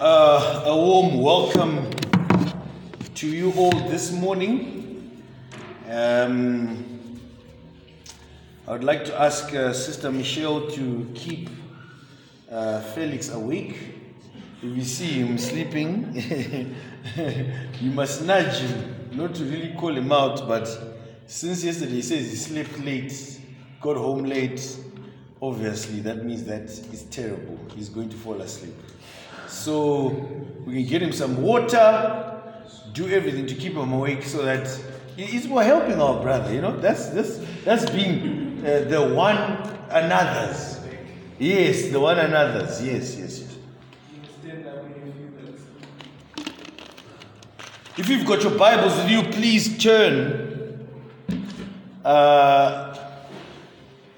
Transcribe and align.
Uh, 0.00 0.62
a 0.64 0.76
warm 0.76 1.20
welcome 1.20 1.90
to 3.16 3.26
you 3.26 3.52
all 3.56 3.72
this 3.88 4.12
morning. 4.12 5.24
Um, 5.90 7.18
I 8.68 8.74
would 8.74 8.84
like 8.84 9.04
to 9.06 9.20
ask 9.20 9.52
uh, 9.52 9.72
Sister 9.72 10.12
Michelle 10.12 10.70
to 10.70 11.10
keep 11.16 11.50
uh, 12.48 12.80
Felix 12.80 13.30
awake. 13.30 13.76
If 14.62 14.76
you 14.76 14.84
see 14.84 15.06
him 15.06 15.36
sleeping, 15.36 16.14
you 17.80 17.90
must 17.90 18.22
nudge 18.22 18.58
him, 18.58 18.94
not 19.10 19.34
to 19.34 19.44
really 19.46 19.74
call 19.74 19.96
him 19.96 20.12
out, 20.12 20.46
but 20.46 20.68
since 21.26 21.64
yesterday 21.64 21.94
he 21.94 22.02
says 22.02 22.30
he 22.30 22.36
slept 22.36 22.78
late, 22.84 23.40
got 23.80 23.96
home 23.96 24.22
late, 24.22 24.78
obviously 25.42 25.98
that 26.02 26.24
means 26.24 26.44
that 26.44 26.62
it's 26.62 27.02
terrible. 27.10 27.58
He's 27.74 27.88
going 27.88 28.10
to 28.10 28.16
fall 28.16 28.40
asleep. 28.40 28.76
So 29.48 30.08
we 30.64 30.74
can 30.74 30.84
get 30.84 31.02
him 31.02 31.12
some 31.12 31.42
water, 31.42 32.42
do 32.92 33.08
everything 33.08 33.46
to 33.46 33.54
keep 33.54 33.72
him 33.72 33.92
awake 33.92 34.22
so 34.22 34.44
that 34.44 34.68
it's 35.16 35.46
more 35.46 35.62
helping 35.62 36.00
our 36.00 36.22
brother, 36.22 36.52
you 36.52 36.60
know. 36.60 36.78
That's 36.78 37.08
that's 37.08 37.40
that's 37.64 37.90
being 37.90 38.64
uh, 38.64 38.84
the 38.88 39.12
one 39.14 39.36
another's. 39.90 40.78
Yes, 41.38 41.88
the 41.90 42.00
one 42.00 42.18
another's. 42.18 42.82
Yes, 42.82 43.16
yes, 43.16 43.40
yes. 43.40 43.48
If 47.96 48.08
you've 48.08 48.26
got 48.26 48.42
your 48.42 48.56
Bibles 48.56 48.96
with 48.96 49.10
you, 49.10 49.22
please 49.24 49.76
turn 49.76 50.88
uh, 52.04 52.96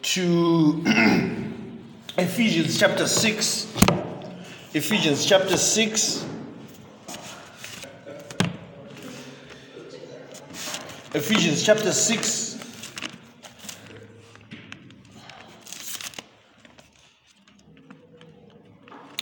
to 0.02 0.82
Ephesians 2.18 2.78
chapter 2.78 3.06
6. 3.06 3.72
Ephesians 4.72 5.26
chapter 5.26 5.56
6. 5.56 6.24
Ephesians 11.12 11.64
chapter 11.64 11.90
6. 11.90 12.58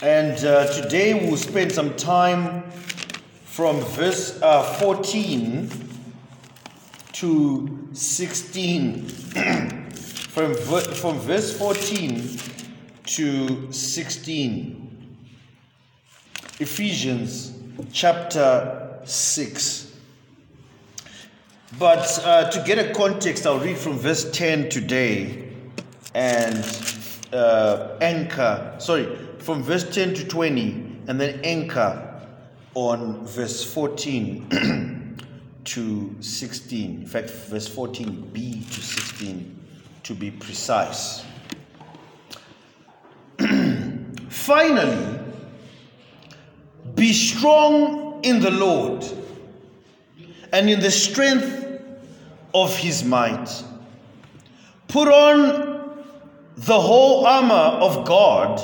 And 0.03 0.45
uh, 0.45 0.71
today 0.71 1.15
we'll 1.15 1.35
spend 1.35 1.71
some 1.71 1.95
time 1.95 2.69
from 3.45 3.81
verse 3.81 4.39
uh, 4.43 4.61
14 4.75 5.67
to 7.13 7.89
16. 7.93 9.07
from, 10.29 10.53
ver- 10.53 10.93
from 10.93 11.17
verse 11.17 11.57
14 11.57 12.37
to 13.05 13.71
16. 13.73 14.88
Ephesians 16.59 17.53
chapter 17.93 18.99
6. 19.05 19.95
But 21.77 22.19
uh, 22.25 22.49
to 22.51 22.63
get 22.65 22.77
a 22.77 22.93
context, 22.93 23.45
I'll 23.45 23.59
read 23.59 23.77
from 23.77 23.97
verse 23.97 24.29
10 24.31 24.69
today 24.69 25.53
and 26.13 26.57
uh, 27.31 27.95
anchor, 28.01 28.75
sorry, 28.79 29.15
from 29.37 29.63
verse 29.63 29.89
10 29.89 30.15
to 30.15 30.27
20, 30.27 30.97
and 31.07 31.21
then 31.21 31.39
anchor 31.45 32.21
on 32.73 33.25
verse 33.25 33.63
14 33.63 35.17
to 35.63 36.15
16. 36.19 37.01
In 37.01 37.07
fact, 37.07 37.29
verse 37.29 37.69
14b 37.69 38.67
to 38.67 38.81
16 38.81 39.59
to 40.03 40.13
be 40.13 40.29
precise. 40.29 41.23
Finally, 44.29 45.28
be 46.95 47.13
strong 47.13 48.23
in 48.23 48.39
the 48.39 48.51
Lord 48.51 49.05
and 50.51 50.69
in 50.69 50.79
the 50.79 50.91
strength 50.91 51.81
of 52.53 52.75
his 52.75 53.03
might. 53.03 53.63
Put 54.87 55.07
on 55.07 56.03
the 56.57 56.79
whole 56.79 57.25
armor 57.25 57.53
of 57.53 58.05
God 58.05 58.61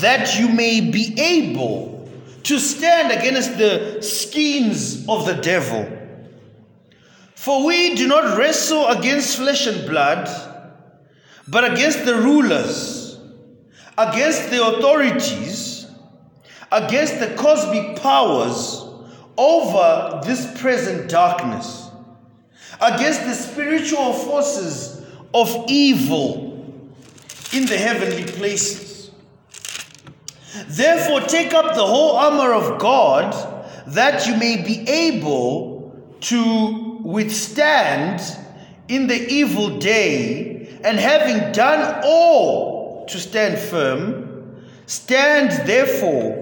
that 0.00 0.38
you 0.38 0.48
may 0.48 0.80
be 0.80 1.14
able 1.20 2.10
to 2.44 2.58
stand 2.58 3.12
against 3.12 3.58
the 3.58 4.02
schemes 4.02 5.06
of 5.08 5.26
the 5.26 5.34
devil. 5.34 5.86
For 7.34 7.64
we 7.66 7.94
do 7.94 8.06
not 8.06 8.36
wrestle 8.36 8.86
against 8.88 9.36
flesh 9.36 9.66
and 9.66 9.88
blood, 9.88 10.28
but 11.48 11.70
against 11.72 12.04
the 12.04 12.14
rulers, 12.14 13.18
against 13.98 14.50
the 14.50 14.64
authorities, 14.64 15.71
against 16.72 17.20
the 17.20 17.34
cosmic 17.36 18.00
powers 18.00 18.84
over 19.36 20.20
this 20.24 20.60
present 20.60 21.08
darkness, 21.08 21.90
against 22.80 23.24
the 23.24 23.34
spiritual 23.34 24.12
forces 24.12 25.04
of 25.34 25.64
evil 25.68 26.50
in 27.52 27.66
the 27.66 27.76
heavenly 27.76 28.24
places. 28.24 29.10
Therefore, 30.66 31.20
take 31.20 31.54
up 31.54 31.74
the 31.74 31.86
whole 31.86 32.16
armor 32.16 32.52
of 32.52 32.78
God 32.78 33.32
that 33.88 34.26
you 34.26 34.36
may 34.36 34.62
be 34.62 34.88
able 34.88 35.94
to 36.20 36.98
withstand 37.02 38.20
in 38.88 39.06
the 39.06 39.28
evil 39.28 39.78
day, 39.78 40.78
and 40.84 40.98
having 40.98 41.52
done 41.52 42.02
all 42.04 43.06
to 43.06 43.18
stand 43.18 43.58
firm, 43.58 44.64
stand 44.86 45.66
therefore, 45.66 46.41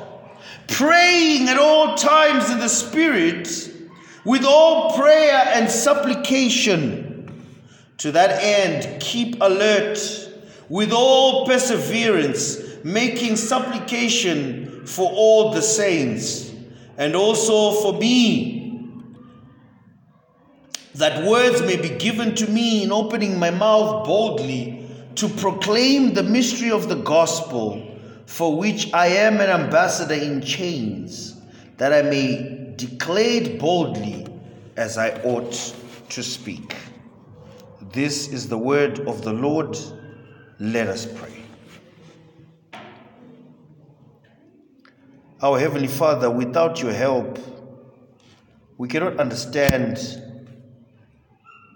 praying 0.71 1.47
at 1.49 1.57
all 1.57 1.95
times 1.95 2.49
in 2.49 2.59
the 2.59 2.69
Spirit 2.69 3.71
with 4.25 4.43
all 4.43 4.97
prayer 4.97 5.43
and 5.53 5.69
supplication. 5.69 7.07
To 7.97 8.11
that 8.13 8.41
end, 8.41 9.01
keep 9.01 9.39
alert 9.41 9.99
with 10.69 10.91
all 10.91 11.45
perseverance, 11.45 12.57
making 12.83 13.35
supplication 13.35 14.85
for 14.87 15.11
all 15.11 15.51
the 15.51 15.61
saints, 15.61 16.51
and 16.97 17.15
also 17.15 17.79
for 17.81 17.99
me, 17.99 18.89
that 20.95 21.25
words 21.25 21.61
may 21.61 21.77
be 21.77 21.89
given 21.89 22.35
to 22.35 22.47
me 22.47 22.83
in 22.83 22.91
opening 22.91 23.37
my 23.37 23.51
mouth 23.51 24.05
boldly 24.05 24.87
to 25.15 25.27
proclaim 25.27 26.13
the 26.13 26.23
mystery 26.23 26.71
of 26.71 26.89
the 26.89 26.95
gospel, 26.95 27.90
for 28.31 28.55
which 28.55 28.93
I 28.93 29.07
am 29.07 29.41
an 29.41 29.49
ambassador 29.49 30.13
in 30.13 30.41
chains, 30.41 31.35
that 31.75 31.91
I 31.91 32.01
may 32.01 32.73
declare 32.77 33.43
it 33.43 33.59
boldly 33.59 34.25
as 34.77 34.97
I 34.97 35.09
ought 35.23 35.51
to 36.07 36.23
speak. 36.23 36.73
This 37.91 38.29
is 38.29 38.47
the 38.47 38.57
word 38.57 39.01
of 39.01 39.21
the 39.23 39.33
Lord. 39.33 39.77
Let 40.61 40.87
us 40.87 41.05
pray. 41.05 41.43
Our 45.41 45.59
Heavenly 45.59 45.89
Father, 45.89 46.31
without 46.31 46.81
your 46.81 46.93
help, 46.93 47.37
we 48.77 48.87
cannot 48.87 49.19
understand 49.19 49.97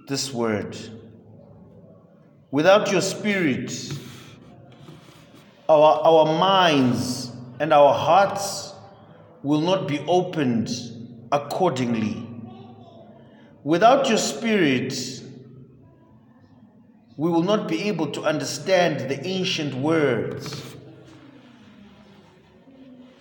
this 0.08 0.34
word. 0.34 0.78
Without 2.50 2.94
your 2.94 3.02
Spirit, 3.02 3.74
our, 5.68 6.02
our 6.04 6.26
minds 6.40 7.32
and 7.60 7.74
our 7.74 7.94
hearts 7.94 8.74
will 9.44 9.62
not 9.62 9.88
be 9.88 10.00
opened 10.08 10.70
accordingly. 11.32 12.28
Without 13.64 14.08
your 14.08 14.18
Spirit, 14.18 14.94
we 17.18 17.30
will 17.30 17.44
not 17.44 17.68
be 17.68 17.84
able 17.84 18.08
to 18.08 18.22
understand 18.24 19.10
the 19.10 19.26
ancient 19.26 19.74
words. 19.74 20.76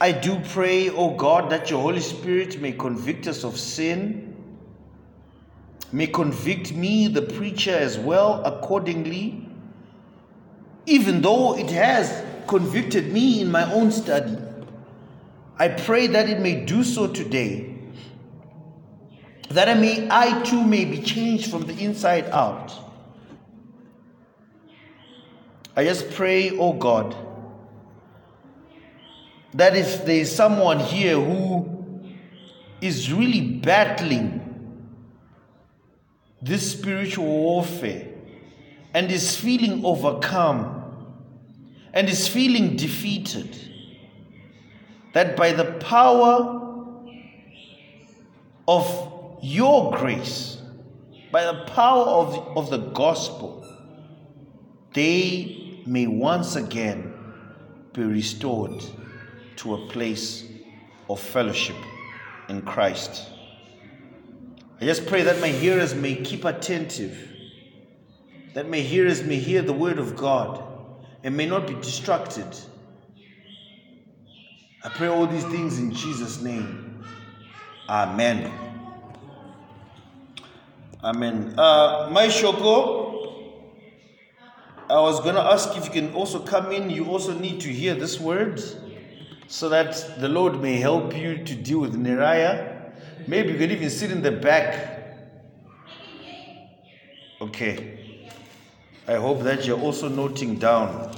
I 0.00 0.12
do 0.12 0.40
pray, 0.48 0.90
O 0.90 0.96
oh 0.96 1.16
God, 1.16 1.50
that 1.50 1.70
your 1.70 1.80
Holy 1.80 2.00
Spirit 2.00 2.60
may 2.60 2.72
convict 2.72 3.26
us 3.26 3.44
of 3.44 3.58
sin, 3.58 4.34
may 5.92 6.08
convict 6.08 6.72
me, 6.72 7.06
the 7.08 7.22
preacher, 7.22 7.74
as 7.74 7.98
well, 7.98 8.42
accordingly, 8.44 9.48
even 10.86 11.22
though 11.22 11.56
it 11.56 11.70
has 11.70 12.23
convicted 12.46 13.12
me 13.12 13.40
in 13.40 13.50
my 13.50 13.70
own 13.72 13.90
study. 13.90 14.36
I 15.58 15.68
pray 15.68 16.06
that 16.08 16.28
it 16.28 16.40
may 16.40 16.64
do 16.64 16.82
so 16.82 17.06
today. 17.06 17.76
That 19.50 19.68
I 19.68 19.74
may 19.74 20.08
I 20.10 20.42
too 20.42 20.64
may 20.64 20.84
be 20.84 21.00
changed 21.00 21.50
from 21.50 21.62
the 21.66 21.78
inside 21.78 22.26
out. 22.30 22.72
I 25.76 25.84
just 25.84 26.10
pray, 26.12 26.56
oh 26.56 26.72
God, 26.72 27.16
that 29.54 29.76
if 29.76 30.04
there 30.04 30.18
is 30.20 30.34
someone 30.34 30.78
here 30.78 31.20
who 31.20 31.68
is 32.80 33.12
really 33.12 33.40
battling 33.40 34.40
this 36.40 36.72
spiritual 36.72 37.26
warfare 37.26 38.08
and 38.92 39.10
is 39.10 39.36
feeling 39.36 39.84
overcome 39.84 40.73
and 41.94 42.08
is 42.08 42.26
feeling 42.26 42.76
defeated, 42.76 43.56
that 45.12 45.36
by 45.36 45.52
the 45.52 45.64
power 45.74 46.60
of 48.66 49.38
your 49.40 49.96
grace, 49.96 50.60
by 51.30 51.44
the 51.44 51.64
power 51.66 52.04
of, 52.04 52.58
of 52.58 52.70
the 52.70 52.78
gospel, 52.78 53.64
they 54.92 55.82
may 55.86 56.08
once 56.08 56.56
again 56.56 57.14
be 57.92 58.02
restored 58.02 58.84
to 59.56 59.74
a 59.74 59.86
place 59.86 60.44
of 61.08 61.20
fellowship 61.20 61.76
in 62.48 62.60
Christ. 62.62 63.28
I 64.80 64.84
just 64.84 65.06
pray 65.06 65.22
that 65.22 65.40
my 65.40 65.48
hearers 65.48 65.94
may 65.94 66.16
keep 66.16 66.44
attentive, 66.44 67.30
that 68.54 68.68
my 68.68 68.78
hearers 68.78 69.22
may 69.22 69.36
hear 69.36 69.62
the 69.62 69.72
word 69.72 70.00
of 70.00 70.16
God 70.16 70.73
and 71.24 71.36
may 71.36 71.46
not 71.46 71.66
be 71.66 71.74
distracted. 71.74 72.46
I 74.84 74.90
pray 74.90 75.08
all 75.08 75.26
these 75.26 75.44
things 75.44 75.78
in 75.78 75.92
Jesus' 75.92 76.42
name. 76.42 77.02
Amen. 77.88 78.52
Amen. 81.02 81.54
Uh, 81.58 82.10
my 82.12 82.26
Shoko, 82.26 83.72
I 84.90 85.00
was 85.00 85.20
going 85.20 85.34
to 85.34 85.40
ask 85.42 85.74
if 85.76 85.86
you 85.86 85.90
can 85.90 86.12
also 86.12 86.38
come 86.38 86.70
in. 86.70 86.90
You 86.90 87.06
also 87.06 87.36
need 87.36 87.60
to 87.62 87.68
hear 87.68 87.94
this 87.94 88.20
word 88.20 88.62
so 89.48 89.70
that 89.70 90.20
the 90.20 90.28
Lord 90.28 90.60
may 90.60 90.76
help 90.76 91.16
you 91.16 91.42
to 91.42 91.54
deal 91.54 91.78
with 91.78 91.94
Neriah. 91.94 92.92
Maybe 93.26 93.52
you 93.52 93.58
can 93.58 93.70
even 93.70 93.88
sit 93.88 94.10
in 94.10 94.20
the 94.20 94.32
back. 94.32 94.90
Okay. 97.40 97.93
I 99.06 99.16
hope 99.16 99.42
that 99.42 99.66
you're 99.66 99.80
also 99.80 100.08
noting 100.08 100.56
down. 100.56 101.14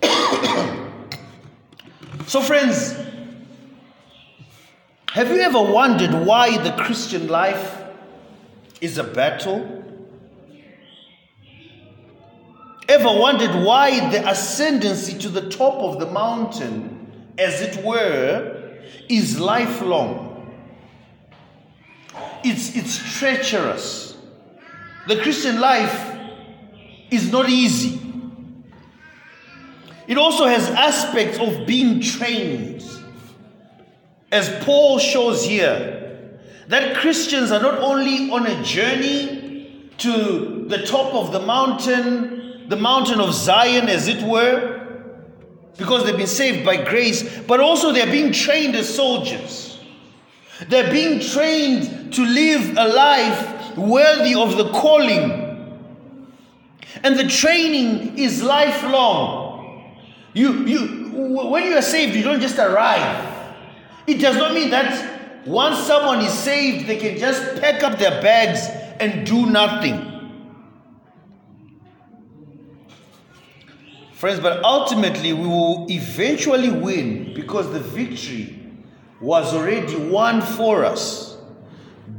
so, 2.26 2.40
friends, 2.40 2.94
have 5.10 5.28
you 5.28 5.40
ever 5.40 5.60
wondered 5.60 6.24
why 6.24 6.56
the 6.58 6.70
Christian 6.80 7.26
life 7.26 7.82
is 8.80 8.96
a 8.98 9.02
battle? 9.02 9.84
Ever 12.88 13.18
wondered 13.18 13.64
why 13.64 14.08
the 14.10 14.28
ascendancy 14.28 15.18
to 15.18 15.28
the 15.28 15.48
top 15.48 15.74
of 15.74 15.98
the 15.98 16.06
mountain, 16.06 17.10
as 17.38 17.60
it 17.60 17.84
were, 17.84 18.78
is 19.08 19.40
lifelong? 19.40 20.28
It's, 22.44 22.76
it's 22.76 23.18
treacherous. 23.18 24.09
The 25.10 25.20
Christian 25.22 25.58
life 25.58 26.08
is 27.10 27.32
not 27.32 27.48
easy. 27.48 28.00
It 30.06 30.16
also 30.16 30.46
has 30.46 30.70
aspects 30.70 31.36
of 31.40 31.66
being 31.66 32.00
trained. 32.00 32.84
As 34.30 34.48
Paul 34.64 35.00
shows 35.00 35.44
here, 35.44 36.38
that 36.68 36.96
Christians 36.96 37.50
are 37.50 37.60
not 37.60 37.80
only 37.80 38.30
on 38.30 38.46
a 38.46 38.62
journey 38.62 39.90
to 39.98 40.66
the 40.68 40.86
top 40.86 41.12
of 41.12 41.32
the 41.32 41.40
mountain 41.40 42.68
the 42.68 42.76
mountain 42.76 43.20
of 43.20 43.34
Zion, 43.34 43.88
as 43.88 44.06
it 44.06 44.22
were, 44.22 44.80
because 45.76 46.04
they've 46.04 46.16
been 46.16 46.28
saved 46.28 46.64
by 46.64 46.76
grace, 46.76 47.40
but 47.48 47.58
also 47.58 47.90
they're 47.90 48.06
being 48.06 48.30
trained 48.30 48.76
as 48.76 48.94
soldiers. 48.94 49.76
They're 50.68 50.92
being 50.92 51.18
trained 51.18 52.12
to 52.14 52.24
live 52.24 52.76
a 52.78 52.86
life 52.86 53.59
worthy 53.88 54.34
of 54.34 54.56
the 54.56 54.70
calling. 54.70 55.48
And 57.02 57.18
the 57.18 57.28
training 57.28 58.18
is 58.18 58.42
lifelong. 58.42 59.96
You, 60.32 60.64
you, 60.64 61.10
when 61.48 61.64
you 61.64 61.76
are 61.76 61.82
saved, 61.82 62.14
you 62.14 62.22
don't 62.22 62.40
just 62.40 62.58
arrive. 62.58 63.26
It 64.06 64.20
does 64.20 64.36
not 64.36 64.54
mean 64.54 64.70
that 64.70 65.46
once 65.46 65.78
someone 65.78 66.20
is 66.20 66.32
saved, 66.32 66.86
they 66.86 66.96
can 66.96 67.18
just 67.18 67.60
pack 67.60 67.82
up 67.82 67.98
their 67.98 68.20
bags 68.22 68.60
and 69.00 69.26
do 69.26 69.46
nothing. 69.46 70.06
Friends, 74.12 74.40
but 74.40 74.62
ultimately 74.62 75.32
we 75.32 75.46
will 75.46 75.86
eventually 75.88 76.70
win 76.70 77.32
because 77.34 77.72
the 77.72 77.80
victory 77.80 78.54
was 79.20 79.54
already 79.54 79.96
won 79.96 80.42
for 80.42 80.84
us 80.84 81.29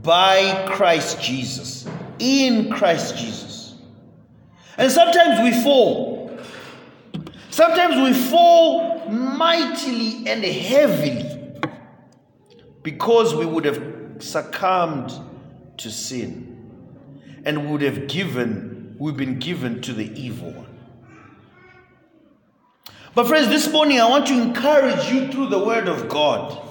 by 0.02 0.68
Christ 0.70 1.22
Jesus, 1.22 1.88
in 2.20 2.72
Christ 2.72 3.18
Jesus. 3.18 3.76
And 4.78 4.92
sometimes 4.92 5.42
we 5.44 5.64
fall. 5.64 6.40
Sometimes 7.50 7.96
we 7.98 8.14
fall 8.30 9.10
mightily 9.10 10.28
and 10.28 10.44
heavily 10.44 11.60
because 12.82 13.36
we 13.36 13.46
would 13.46 13.66
have 13.66 13.82
succumbed 14.20 15.12
to 15.78 15.92
sin 15.92 16.48
and 17.44 17.72
would 17.72 17.82
have 17.82 18.08
given, 18.08 18.96
we've 18.98 19.18
been 19.18 19.40
given 19.40 19.82
to 19.82 19.94
the 19.94 20.12
evil 20.20 20.52
one. 20.52 20.68
But, 23.14 23.28
friends, 23.28 23.50
this 23.50 23.70
morning 23.72 24.00
I 24.00 24.10
want 24.10 24.28
to 24.28 24.42
encourage 24.42 25.12
you 25.12 25.30
through 25.32 25.48
the 25.48 25.60
Word 25.60 25.90
of 25.90 26.08
God 26.08 26.71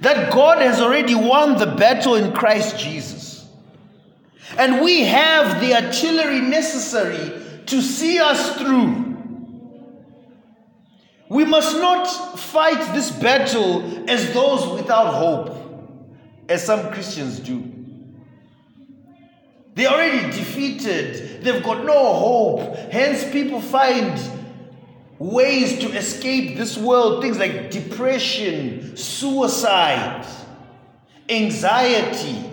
that 0.00 0.32
God 0.32 0.58
has 0.58 0.80
already 0.80 1.14
won 1.14 1.58
the 1.58 1.66
battle 1.66 2.16
in 2.16 2.32
Christ 2.32 2.78
Jesus. 2.78 3.46
And 4.58 4.80
we 4.82 5.04
have 5.04 5.60
the 5.60 5.74
artillery 5.74 6.40
necessary 6.40 7.42
to 7.66 7.80
see 7.80 8.18
us 8.18 8.56
through. 8.56 9.04
We 11.28 11.44
must 11.44 11.76
not 11.76 12.04
fight 12.38 12.94
this 12.94 13.10
battle 13.10 14.08
as 14.08 14.32
those 14.32 14.66
without 14.80 15.12
hope, 15.12 15.56
as 16.48 16.64
some 16.64 16.92
Christians 16.92 17.40
do. 17.40 17.72
They're 19.74 19.90
already 19.90 20.30
defeated, 20.30 21.42
they've 21.42 21.62
got 21.62 21.84
no 21.84 22.14
hope. 22.14 22.76
Hence, 22.90 23.30
people 23.30 23.60
find 23.60 24.18
ways 25.18 25.78
to 25.78 25.90
escape 25.92 26.56
this 26.56 26.76
world 26.76 27.22
things 27.22 27.38
like 27.38 27.70
depression, 27.70 28.96
suicide, 28.96 30.26
anxiety, 31.28 32.44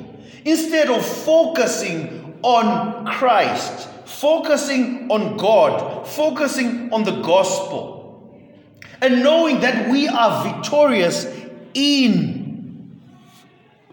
instead 0.46 0.90
of 0.90 1.06
focusing 1.06 2.38
on 2.42 3.06
Christ, 3.06 3.90
focusing 4.06 5.10
on 5.12 5.38
God, 5.38 6.08
focusing 6.08 6.92
on 6.94 7.04
the 7.04 7.22
gospel, 7.22 8.40
and 9.02 9.24
knowing 9.24 9.60
that 9.62 9.90
we 9.90 10.08
are 10.08 10.44
victorious 10.44 11.26
in 11.74 12.44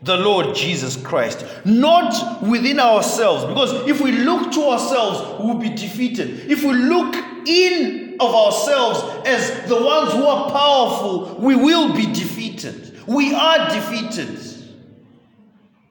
the 0.03 0.17
Lord 0.17 0.55
Jesus 0.55 0.97
Christ, 0.97 1.45
not 1.65 2.43
within 2.43 2.81
ourselves. 2.81 3.45
Because 3.45 3.89
if 3.89 4.01
we 4.01 4.13
look 4.13 4.53
to 4.53 4.63
ourselves, 4.63 5.41
we 5.41 5.47
will 5.47 5.59
be 5.59 5.69
defeated. 5.71 6.51
If 6.51 6.63
we 6.63 6.73
look 6.73 7.15
in 7.47 8.00
of 8.21 8.35
ourselves 8.35 9.27
as 9.27 9.69
the 9.69 9.83
ones 9.83 10.13
who 10.13 10.25
are 10.25 10.51
powerful, 10.51 11.37
we 11.39 11.57
will 11.57 11.95
be 11.95 12.07
defeated. 12.07 12.99
We 13.07 13.35
are 13.35 13.71
defeated. 13.71 14.39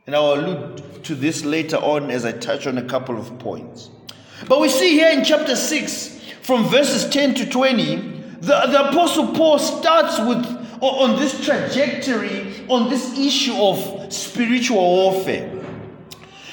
And 0.05 0.15
I 0.15 0.19
will 0.19 0.33
allude 0.36 1.03
to 1.03 1.15
this 1.15 1.43
later 1.43 1.77
on 1.77 2.12
as 2.12 2.25
I 2.25 2.31
touch 2.31 2.67
on 2.67 2.77
a 2.77 2.83
couple 2.83 3.17
of 3.17 3.38
points. 3.39 3.89
But 4.48 4.62
we 4.62 4.69
see 4.69 4.91
here 4.91 5.12
in 5.12 5.24
chapter 5.24 5.55
6, 5.55 6.21
from 6.41 6.65
verses 6.65 7.09
10 7.09 7.36
to 7.36 7.50
20, 7.50 7.95
the, 7.95 8.39
the 8.41 8.89
Apostle 8.89 9.33
Paul 9.33 9.59
starts 9.59 10.19
with 10.19 10.59
on 10.81 11.19
this 11.19 11.43
trajectory, 11.43 12.65
on 12.69 12.89
this 12.89 13.17
issue 13.17 13.55
of 13.55 14.13
spiritual 14.13 14.77
warfare. 14.77 15.59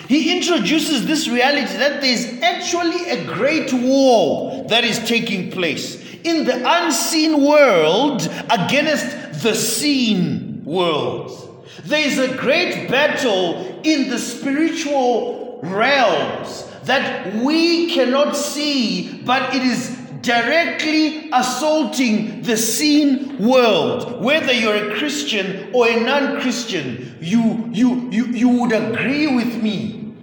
He 0.08 0.36
introduces 0.36 1.06
this 1.06 1.28
reality 1.28 1.76
that 1.78 2.00
there 2.00 2.12
is 2.12 2.40
actually 2.42 3.10
a 3.10 3.24
great 3.24 3.72
war 3.72 4.64
that 4.68 4.84
is 4.84 4.98
taking 5.00 5.50
place 5.50 6.04
in 6.22 6.44
the 6.44 6.62
unseen 6.64 7.42
world 7.42 8.22
against 8.50 9.42
the 9.42 9.54
seen 9.54 10.64
world. 10.64 11.64
There 11.84 12.06
is 12.06 12.18
a 12.18 12.36
great 12.36 12.88
battle 12.88 13.80
in 13.84 14.08
the 14.08 14.18
spiritual 14.18 15.60
realms 15.62 16.64
that 16.84 17.34
we 17.36 17.92
cannot 17.92 18.36
see, 18.36 19.22
but 19.24 19.54
it 19.54 19.62
is 19.62 19.95
directly 20.26 21.30
assaulting 21.32 22.42
the 22.42 22.56
seen 22.56 23.38
world. 23.38 24.22
Whether 24.22 24.52
you're 24.52 24.90
a 24.90 24.96
Christian 24.96 25.70
or 25.72 25.88
a 25.88 26.00
non-Christian, 26.00 27.16
you, 27.20 27.70
you, 27.72 28.10
you, 28.10 28.26
you 28.26 28.48
would 28.48 28.72
agree 28.72 29.28
with 29.34 29.62
me 29.62 30.14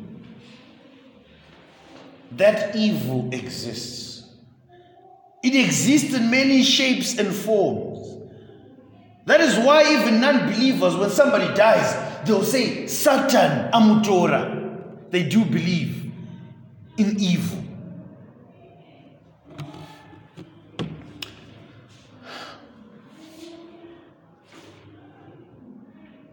that 2.33 2.75
evil 2.75 3.33
exists. 3.33 4.27
It 5.41 5.55
exists 5.55 6.13
in 6.13 6.29
many 6.29 6.63
shapes 6.63 7.17
and 7.17 7.33
forms. 7.33 7.99
That 9.25 9.39
is 9.39 9.57
why 9.57 9.83
even 9.99 10.19
non-believers, 10.19 10.95
when 10.97 11.09
somebody 11.09 11.53
dies, 11.55 12.27
they'll 12.27 12.43
say, 12.43 12.87
Satan 12.87 13.71
amutora. 13.71 15.11
They 15.11 15.23
do 15.23 15.45
believe 15.45 16.11
in 16.97 17.19
evil. 17.19 17.63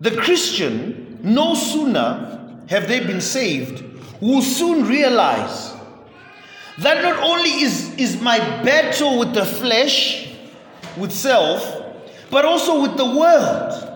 The 0.00 0.16
Christian, 0.16 1.18
no 1.22 1.54
sooner 1.54 2.58
have 2.68 2.88
they 2.88 3.00
been 3.00 3.20
saved, 3.20 3.84
will 4.20 4.40
soon 4.40 4.86
realize 4.86 5.74
that 6.78 7.02
not 7.02 7.22
only 7.22 7.50
is, 7.62 7.94
is 7.96 8.20
my 8.22 8.38
battle 8.38 9.18
with 9.18 9.34
the 9.34 9.44
flesh, 9.44 10.34
with 10.96 11.12
self, 11.12 11.84
but 12.30 12.46
also 12.46 12.80
with 12.80 12.96
the 12.96 13.04
world. 13.04 13.86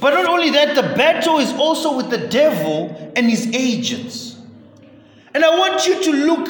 But 0.00 0.14
not 0.14 0.26
only 0.26 0.50
that, 0.50 0.74
the 0.74 0.82
battle 0.82 1.38
is 1.38 1.52
also 1.52 1.96
with 1.96 2.10
the 2.10 2.26
devil 2.26 3.12
and 3.14 3.30
his 3.30 3.46
agents. 3.54 4.36
And 5.34 5.44
I 5.44 5.56
want 5.56 5.86
you 5.86 6.02
to 6.02 6.12
look 6.12 6.48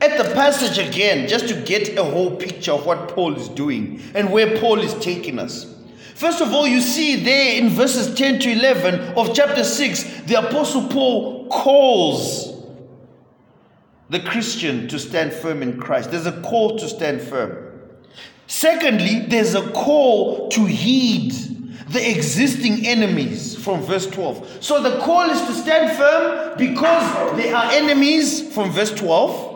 at 0.00 0.18
the 0.18 0.34
passage 0.34 0.78
again 0.78 1.28
just 1.28 1.46
to 1.48 1.54
get 1.54 1.96
a 1.96 2.02
whole 2.02 2.34
picture 2.34 2.72
of 2.72 2.84
what 2.84 3.08
Paul 3.08 3.36
is 3.36 3.48
doing 3.48 4.02
and 4.14 4.32
where 4.32 4.58
Paul 4.58 4.80
is 4.80 4.94
taking 4.94 5.38
us. 5.38 5.72
First 6.14 6.40
of 6.40 6.52
all, 6.52 6.66
you 6.66 6.80
see 6.80 7.16
there 7.16 7.56
in 7.56 7.70
verses 7.70 8.14
10 8.14 8.40
to 8.40 8.50
11 8.52 9.14
of 9.16 9.34
chapter 9.34 9.64
6, 9.64 10.22
the 10.22 10.34
Apostle 10.34 10.88
Paul 10.88 11.48
calls 11.48 12.52
the 14.10 14.20
Christian 14.20 14.88
to 14.88 14.98
stand 14.98 15.32
firm 15.32 15.62
in 15.62 15.80
Christ. 15.80 16.10
There's 16.10 16.26
a 16.26 16.40
call 16.42 16.78
to 16.78 16.88
stand 16.88 17.22
firm. 17.22 17.70
Secondly, 18.46 19.20
there's 19.20 19.54
a 19.54 19.70
call 19.72 20.48
to 20.50 20.66
heed 20.66 21.32
the 21.88 22.10
existing 22.10 22.86
enemies 22.86 23.56
from 23.56 23.80
verse 23.80 24.06
12. 24.06 24.58
So 24.62 24.82
the 24.82 24.98
call 25.00 25.30
is 25.30 25.40
to 25.42 25.52
stand 25.54 25.96
firm 25.96 26.58
because 26.58 27.36
they 27.36 27.52
are 27.52 27.70
enemies 27.72 28.52
from 28.54 28.70
verse 28.70 28.92
12. 28.94 29.51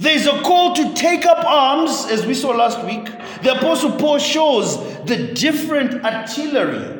There's 0.00 0.26
a 0.26 0.40
call 0.40 0.74
to 0.76 0.94
take 0.94 1.26
up 1.26 1.44
arms, 1.44 2.06
as 2.10 2.24
we 2.24 2.32
saw 2.32 2.52
last 2.52 2.82
week. 2.86 3.04
The 3.42 3.58
Apostle 3.58 3.92
Paul 3.92 4.18
shows 4.18 4.78
the 5.04 5.34
different 5.34 6.02
artillery 6.02 6.96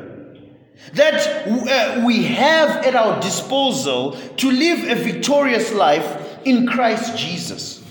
that 0.92 1.46
uh, 1.46 2.04
we 2.04 2.24
have 2.24 2.84
at 2.84 2.94
our 2.94 3.18
disposal 3.22 4.18
to 4.36 4.50
live 4.50 4.90
a 4.90 5.02
victorious 5.02 5.72
life 5.72 6.38
in 6.44 6.66
Christ 6.66 7.16
Jesus. 7.16 7.82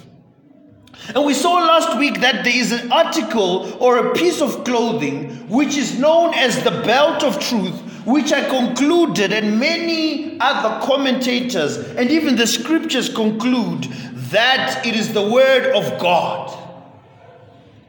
And 1.16 1.26
we 1.26 1.34
saw 1.34 1.54
last 1.56 1.98
week 1.98 2.22
that 2.22 2.44
there 2.44 2.56
is 2.56 2.72
an 2.72 2.92
article 2.92 3.82
or 3.82 3.98
a 3.98 4.14
piece 4.14 4.44
of 4.44 4.64
clothing 4.64 5.48
which 5.50 5.76
is 5.76 5.98
known 5.98 6.36
as 6.36 6.64
the 6.64 6.70
belt 6.70 7.24
of 7.24 7.40
truth, 7.40 7.82
which 8.06 8.32
I 8.32 8.48
concluded, 8.48 9.34
and 9.34 9.60
many 9.60 10.40
other 10.40 10.86
commentators 10.86 11.78
and 11.78 12.12
even 12.12 12.36
the 12.36 12.46
scriptures 12.46 13.10
conclude 13.10 13.88
that 14.32 14.86
it 14.86 14.96
is 14.96 15.14
the 15.14 15.28
word 15.28 15.74
of 15.74 16.00
God. 16.00 16.56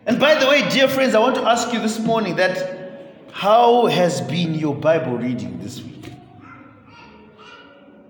And 0.07 0.19
by 0.19 0.35
the 0.37 0.47
way, 0.47 0.69
dear 0.71 0.89
friends, 0.89 1.15
I 1.15 1.21
want 1.21 1.37
to 1.37 1.45
ask 1.45 1.73
you 1.73 1.81
this 1.81 1.99
morning 1.99 2.37
that 2.37 2.81
how 3.33 3.87
has 3.87 4.21
been 4.21 4.55
your 4.55 4.75
Bible 4.75 5.17
reading 5.17 5.61
this 5.61 5.83
week? 5.83 6.13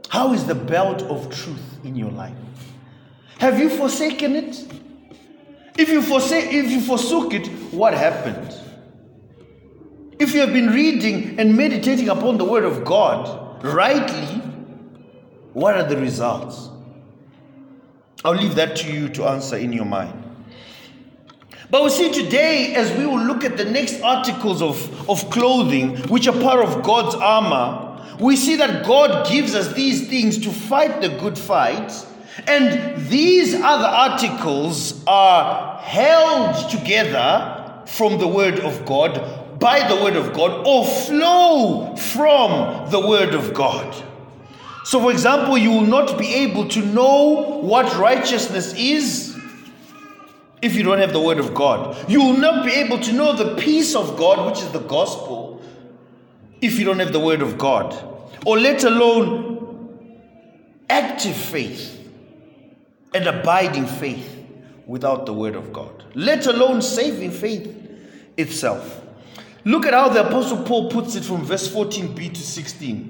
How 0.09 0.33
is 0.33 0.47
the 0.47 0.55
belt 0.55 1.03
of 1.03 1.35
truth 1.35 1.85
in 1.85 1.95
your 1.95 2.11
life? 2.11 2.35
Have 3.39 3.59
you 3.59 3.71
forsaken 3.71 4.37
it? 4.37 4.65
If 5.79 5.89
you 5.89 6.03
forsake, 6.03 6.53
if 6.53 6.71
you 6.71 6.81
forsook 6.81 7.33
it, 7.33 7.47
what 7.73 7.95
happened? 7.95 8.55
If 10.19 10.35
you 10.35 10.41
have 10.41 10.53
been 10.53 10.69
reading 10.69 11.41
and 11.41 11.57
meditating 11.57 12.09
upon 12.09 12.39
the 12.39 12.45
word 12.45 12.65
of 12.65 12.85
God 12.85 13.65
rightly, 13.65 14.43
what 15.53 15.77
are 15.77 15.85
the 15.85 15.97
results? 15.97 16.69
I'll 18.25 18.35
leave 18.35 18.55
that 18.57 18.77
to 18.77 18.93
you 18.93 19.09
to 19.11 19.25
answer 19.25 19.57
in 19.57 19.73
your 19.73 19.87
mind. 19.87 20.25
But 21.71 21.85
we 21.85 21.91
see 21.91 22.13
today, 22.13 22.75
as 22.75 22.91
we 22.99 23.07
will 23.07 23.23
look 23.23 23.45
at 23.45 23.57
the 23.57 23.65
next 23.65 24.01
articles 24.03 24.61
of, 24.61 25.09
of 25.09 25.31
clothing, 25.31 25.97
which 26.09 26.27
are 26.27 26.39
part 26.41 26.61
of 26.61 26.83
God's 26.83 27.15
armor, 27.15 28.05
we 28.19 28.37
see 28.37 28.57
that 28.57 28.85
God 28.85 29.31
gives 29.31 29.55
us 29.55 29.73
these 29.73 30.09
things 30.09 30.39
to 30.39 30.51
fight 30.51 31.01
the 31.01 31.09
good 31.09 31.39
fight. 31.39 31.93
And 32.47 33.07
these 33.09 33.55
other 33.55 33.87
articles 33.87 35.03
are 35.07 35.79
held 35.81 36.71
together 36.71 37.83
from 37.87 38.19
the 38.19 38.29
Word 38.29 38.61
of 38.61 38.85
God, 38.85 39.59
by 39.59 39.89
the 39.89 39.97
Word 40.03 40.17
of 40.17 40.33
God, 40.33 40.67
or 40.67 40.85
flow 40.85 41.95
from 41.97 42.91
the 42.91 43.01
Word 43.01 43.33
of 43.33 43.55
God. 43.55 44.10
So, 44.85 45.01
for 45.01 45.13
example, 45.13 45.59
you 45.59 45.71
will 45.71 45.87
not 45.87 46.19
be 46.19 46.35
able 46.35 46.69
to 46.69 46.81
know 46.81 47.61
what 47.61 47.97
righteousness 47.97 48.75
is 48.75 49.37
if 50.63 50.75
you 50.75 50.83
don't 50.83 50.99
have 50.99 51.13
the 51.13 51.21
Word 51.21 51.39
of 51.39 51.55
God. 51.55 52.11
You 52.11 52.23
will 52.23 52.37
not 52.37 52.65
be 52.65 52.73
able 52.73 52.99
to 53.01 53.13
know 53.13 53.35
the 53.35 53.57
peace 53.57 53.95
of 53.95 54.17
God, 54.17 54.47
which 54.47 54.63
is 54.63 54.71
the 54.73 54.81
gospel, 54.81 55.63
if 56.61 56.79
you 56.79 56.85
don't 56.85 56.99
have 56.99 57.13
the 57.13 57.21
Word 57.21 57.43
of 57.43 57.59
God. 57.59 57.95
Or 58.47 58.59
let 58.59 58.85
alone 58.85 59.99
active 60.89 61.37
faith 61.37 61.97
and 63.15 63.27
abiding 63.27 63.87
faith 63.87 64.45
without 64.87 65.27
the 65.27 65.33
Word 65.33 65.57
of 65.57 65.73
God. 65.73 66.05
Let 66.15 66.47
alone 66.47 66.83
saving 66.83 67.31
faith 67.31 67.77
itself. 68.37 69.05
Look 69.65 69.87
at 69.87 69.93
how 69.93 70.09
the 70.09 70.27
Apostle 70.27 70.65
Paul 70.65 70.91
puts 70.91 71.15
it 71.17 71.25
from 71.25 71.45
verse 71.45 71.69
14b 71.69 72.35
to 72.35 72.41
16. 72.41 73.10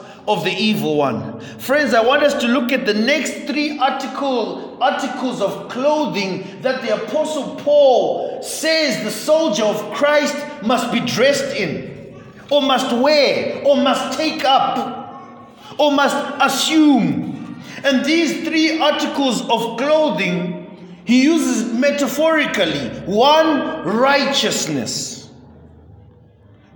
of 0.27 0.43
the 0.43 0.51
evil 0.51 0.97
one. 0.97 1.39
Friends, 1.59 1.93
I 1.93 2.01
want 2.01 2.23
us 2.23 2.33
to 2.41 2.47
look 2.47 2.71
at 2.71 2.85
the 2.85 2.93
next 2.93 3.47
three 3.47 3.77
article, 3.79 4.77
articles 4.81 5.41
of 5.41 5.69
clothing 5.69 6.61
that 6.61 6.81
the 6.81 7.03
Apostle 7.03 7.55
Paul 7.55 8.41
says 8.41 9.03
the 9.03 9.11
soldier 9.11 9.63
of 9.63 9.93
Christ 9.93 10.35
must 10.63 10.91
be 10.91 10.99
dressed 10.99 11.55
in, 11.55 12.21
or 12.49 12.61
must 12.61 12.95
wear, 12.95 13.63
or 13.65 13.77
must 13.77 14.17
take 14.17 14.45
up, 14.45 15.59
or 15.79 15.91
must 15.91 16.17
assume. 16.39 17.61
And 17.83 18.05
these 18.05 18.47
three 18.47 18.79
articles 18.79 19.41
of 19.41 19.77
clothing 19.77 20.61
he 21.03 21.23
uses 21.23 21.73
metaphorically 21.73 22.89
one, 23.05 23.83
righteousness, 23.83 25.29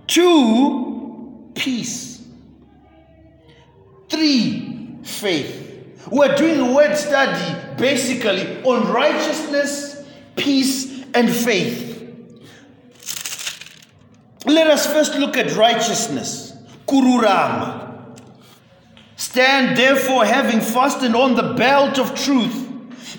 two, 0.08 1.52
peace 1.54 2.15
Three, 4.08 4.98
faith. 5.02 5.64
We're 6.10 6.36
doing 6.36 6.60
a 6.60 6.72
word 6.72 6.96
study 6.96 7.76
basically 7.76 8.62
on 8.62 8.92
righteousness, 8.92 10.06
peace, 10.36 11.04
and 11.14 11.28
faith. 11.28 11.94
Let 14.44 14.68
us 14.68 14.86
first 14.86 15.16
look 15.16 15.36
at 15.36 15.56
righteousness. 15.56 16.52
Kururama. 16.86 17.84
Stand 19.16 19.76
therefore, 19.76 20.24
having 20.24 20.60
fastened 20.60 21.16
on 21.16 21.34
the 21.34 21.54
belt 21.54 21.98
of 21.98 22.14
truth, 22.14 22.62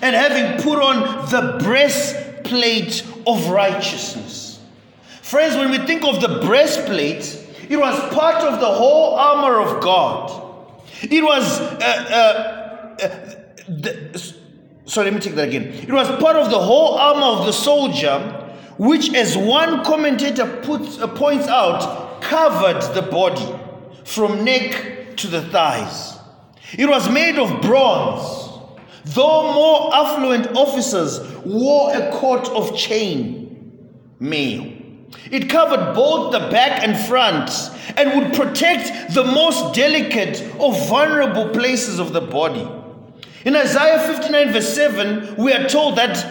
and 0.00 0.16
having 0.16 0.62
put 0.62 0.80
on 0.80 1.28
the 1.28 1.62
breastplate 1.62 3.04
of 3.26 3.48
righteousness. 3.50 4.60
Friends, 5.22 5.56
when 5.56 5.70
we 5.70 5.78
think 5.86 6.04
of 6.04 6.22
the 6.22 6.40
breastplate, 6.46 7.44
it 7.68 7.76
was 7.76 8.14
part 8.14 8.36
of 8.36 8.60
the 8.60 8.66
whole 8.66 9.16
armor 9.16 9.60
of 9.60 9.82
God. 9.82 10.47
It 11.02 11.22
was, 11.22 11.60
uh, 11.60 12.96
uh, 13.00 13.04
uh, 13.04 13.08
the, 13.68 14.34
Sorry, 14.88 15.10
let 15.10 15.14
me 15.14 15.20
take 15.20 15.34
that 15.34 15.48
again. 15.48 15.64
It 15.64 15.92
was 15.92 16.08
part 16.20 16.36
of 16.36 16.50
the 16.50 16.58
whole 16.58 16.94
armor 16.94 17.40
of 17.40 17.46
the 17.46 17.52
soldier, 17.52 18.18
which, 18.78 19.12
as 19.12 19.36
one 19.36 19.84
commentator 19.84 20.46
puts, 20.62 20.98
uh, 20.98 21.06
points 21.08 21.46
out, 21.46 22.22
covered 22.22 22.80
the 22.94 23.02
body 23.02 23.46
from 24.04 24.44
neck 24.44 25.16
to 25.18 25.26
the 25.26 25.42
thighs. 25.42 26.16
It 26.72 26.88
was 26.88 27.10
made 27.10 27.38
of 27.38 27.60
bronze, 27.60 28.48
though 29.04 29.52
more 29.52 29.94
affluent 29.94 30.56
officers 30.56 31.20
wore 31.44 31.94
a 31.94 32.10
coat 32.12 32.48
of 32.48 32.74
chain 32.74 33.78
mail. 34.18 34.77
It 35.30 35.50
covered 35.50 35.94
both 35.94 36.32
the 36.32 36.40
back 36.50 36.82
and 36.82 36.96
front 36.96 37.50
and 37.96 38.20
would 38.20 38.34
protect 38.34 39.14
the 39.14 39.24
most 39.24 39.74
delicate 39.74 40.42
or 40.58 40.72
vulnerable 40.72 41.48
places 41.50 41.98
of 41.98 42.12
the 42.12 42.20
body. 42.20 42.66
In 43.44 43.54
Isaiah 43.56 44.00
59, 44.14 44.52
verse 44.52 44.74
7, 44.74 45.36
we 45.36 45.52
are 45.52 45.68
told 45.68 45.96
that, 45.96 46.24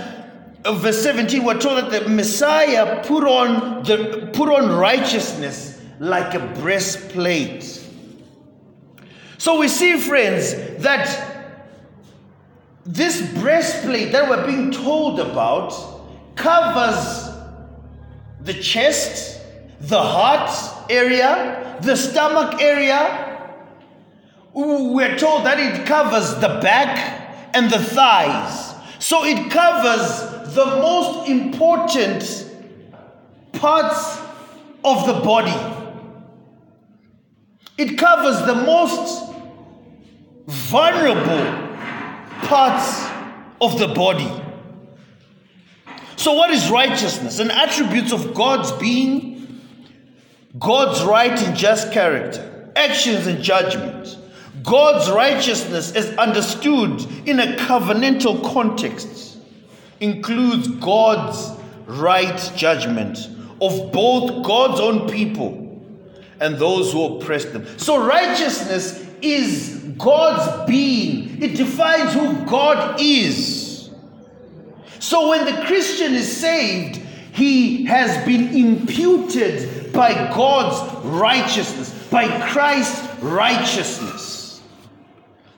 uh, 0.65 0.73
verse 0.73 1.01
17, 1.01 1.43
we're 1.43 1.59
told 1.59 1.77
that 1.77 2.03
the 2.03 2.09
Messiah 2.09 3.03
put 3.05 3.23
on, 3.23 3.83
the, 3.83 4.29
put 4.33 4.49
on 4.49 4.77
righteousness 4.77 5.81
like 5.99 6.33
a 6.33 6.39
breastplate. 6.59 7.83
So 9.37 9.59
we 9.59 9.67
see, 9.67 9.97
friends, 9.99 10.53
that 10.83 11.37
this 12.85 13.21
breastplate 13.33 14.11
that 14.13 14.29
we're 14.29 14.45
being 14.45 14.71
told 14.71 15.19
about 15.19 15.73
covers 16.35 17.26
the 18.47 18.53
chest, 18.53 19.41
the 19.81 20.01
heart 20.01 20.49
area, 20.89 21.77
the 21.81 21.95
stomach 21.95 22.61
area. 22.61 23.53
We're 24.53 25.17
told 25.17 25.45
that 25.45 25.59
it 25.59 25.85
covers 25.85 26.33
the 26.35 26.59
back 26.63 27.51
and 27.53 27.69
the 27.69 27.77
thighs. 27.77 28.73
So 28.99 29.25
it 29.25 29.51
covers 29.51 30.55
the 30.55 30.65
most 30.65 31.29
important 31.29 32.23
parts 33.51 34.17
of 34.83 35.05
the 35.05 35.19
body. 35.25 35.53
It 37.77 37.97
covers 37.97 38.45
the 38.45 38.55
most 38.55 39.29
vulnerable 40.47 41.67
parts 42.47 43.05
of 43.59 43.77
the 43.77 43.89
body. 43.89 44.46
So, 46.27 46.33
what 46.33 46.51
is 46.51 46.69
righteousness? 46.69 47.39
An 47.39 47.51
attribute 47.51 48.11
of 48.11 48.33
God's 48.33 48.73
being, 48.73 49.61
God's 50.59 51.01
right 51.05 51.31
and 51.31 51.55
just 51.55 51.93
character, 51.93 52.69
actions 52.75 53.27
and 53.27 53.41
judgment. 53.41 54.17
God's 54.61 55.09
righteousness, 55.09 55.95
as 55.95 56.09
understood 56.17 56.99
in 57.25 57.39
a 57.39 57.55
covenantal 57.55 58.43
context, 58.51 59.37
includes 60.01 60.67
God's 60.67 61.57
right 61.85 62.51
judgment 62.57 63.29
of 63.61 63.93
both 63.93 64.45
God's 64.45 64.81
own 64.81 65.09
people 65.09 65.81
and 66.41 66.57
those 66.57 66.91
who 66.91 67.05
oppress 67.05 67.45
them. 67.45 67.65
So, 67.79 68.05
righteousness 68.05 69.01
is 69.21 69.93
God's 69.97 70.67
being, 70.69 71.41
it 71.41 71.55
defines 71.55 72.13
who 72.13 72.45
God 72.45 72.99
is. 72.99 73.66
So, 75.07 75.29
when 75.29 75.45
the 75.45 75.63
Christian 75.65 76.15
is 76.15 76.29
saved, 76.35 76.97
he 77.31 77.85
has 77.85 78.25
been 78.25 78.53
imputed 78.53 79.93
by 79.93 80.11
God's 80.35 81.05
righteousness, 81.05 82.09
by 82.11 82.27
Christ's 82.49 83.23
righteousness. 83.23 84.61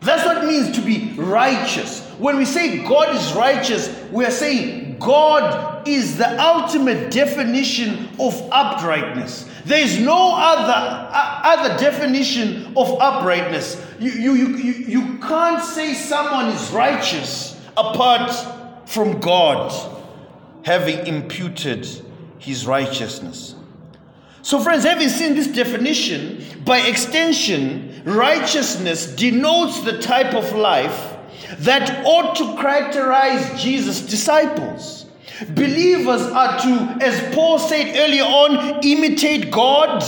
That's 0.01 0.23
what 0.23 0.43
it 0.43 0.47
means 0.47 0.75
to 0.75 0.81
be 0.81 1.13
righteous. 1.17 2.07
When 2.19 2.37
we 2.37 2.45
say 2.45 2.87
God 2.87 3.15
is 3.15 3.33
righteous, 3.33 3.89
we 4.11 4.23
are 4.23 4.29
saying 4.29 4.99
God 4.99 5.87
is 5.87 6.15
the 6.15 6.39
ultimate 6.39 7.09
definition 7.09 8.07
of 8.19 8.35
uprightness. 8.51 9.49
There 9.65 9.81
is 9.83 9.99
no 9.99 10.35
other, 10.35 11.09
uh, 11.11 11.41
other 11.43 11.75
definition 11.79 12.67
of 12.77 13.01
uprightness. 13.01 13.83
You, 13.99 14.11
you, 14.11 14.33
you, 14.35 14.73
you 14.73 15.17
can't 15.17 15.63
say 15.63 15.95
someone 15.95 16.49
is 16.49 16.69
righteous 16.69 17.59
apart 17.75 18.58
from 18.89 19.19
God 19.19 19.71
having 20.63 21.05
imputed 21.05 21.87
his 22.39 22.65
righteousness. 22.65 23.53
So, 24.41 24.59
friends, 24.59 24.83
having 24.83 25.09
seen 25.09 25.35
this 25.35 25.45
definition, 25.45 26.43
by 26.65 26.79
extension, 26.79 28.01
righteousness 28.03 29.05
denotes 29.05 29.81
the 29.81 30.01
type 30.01 30.33
of 30.33 30.53
life 30.53 31.13
that 31.59 32.03
ought 32.03 32.35
to 32.37 32.59
characterize 32.59 33.61
Jesus' 33.61 34.01
disciples. 34.01 35.05
Believers 35.49 36.23
are 36.23 36.59
to, 36.59 36.97
as 37.05 37.35
Paul 37.35 37.59
said 37.59 37.95
earlier 37.95 38.23
on, 38.23 38.83
imitate 38.83 39.51
God 39.51 40.01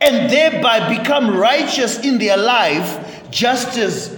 and 0.00 0.30
thereby 0.30 0.96
become 0.96 1.36
righteous 1.36 1.98
in 1.98 2.18
their 2.18 2.36
life 2.36 3.30
just 3.32 3.76
as 3.78 4.16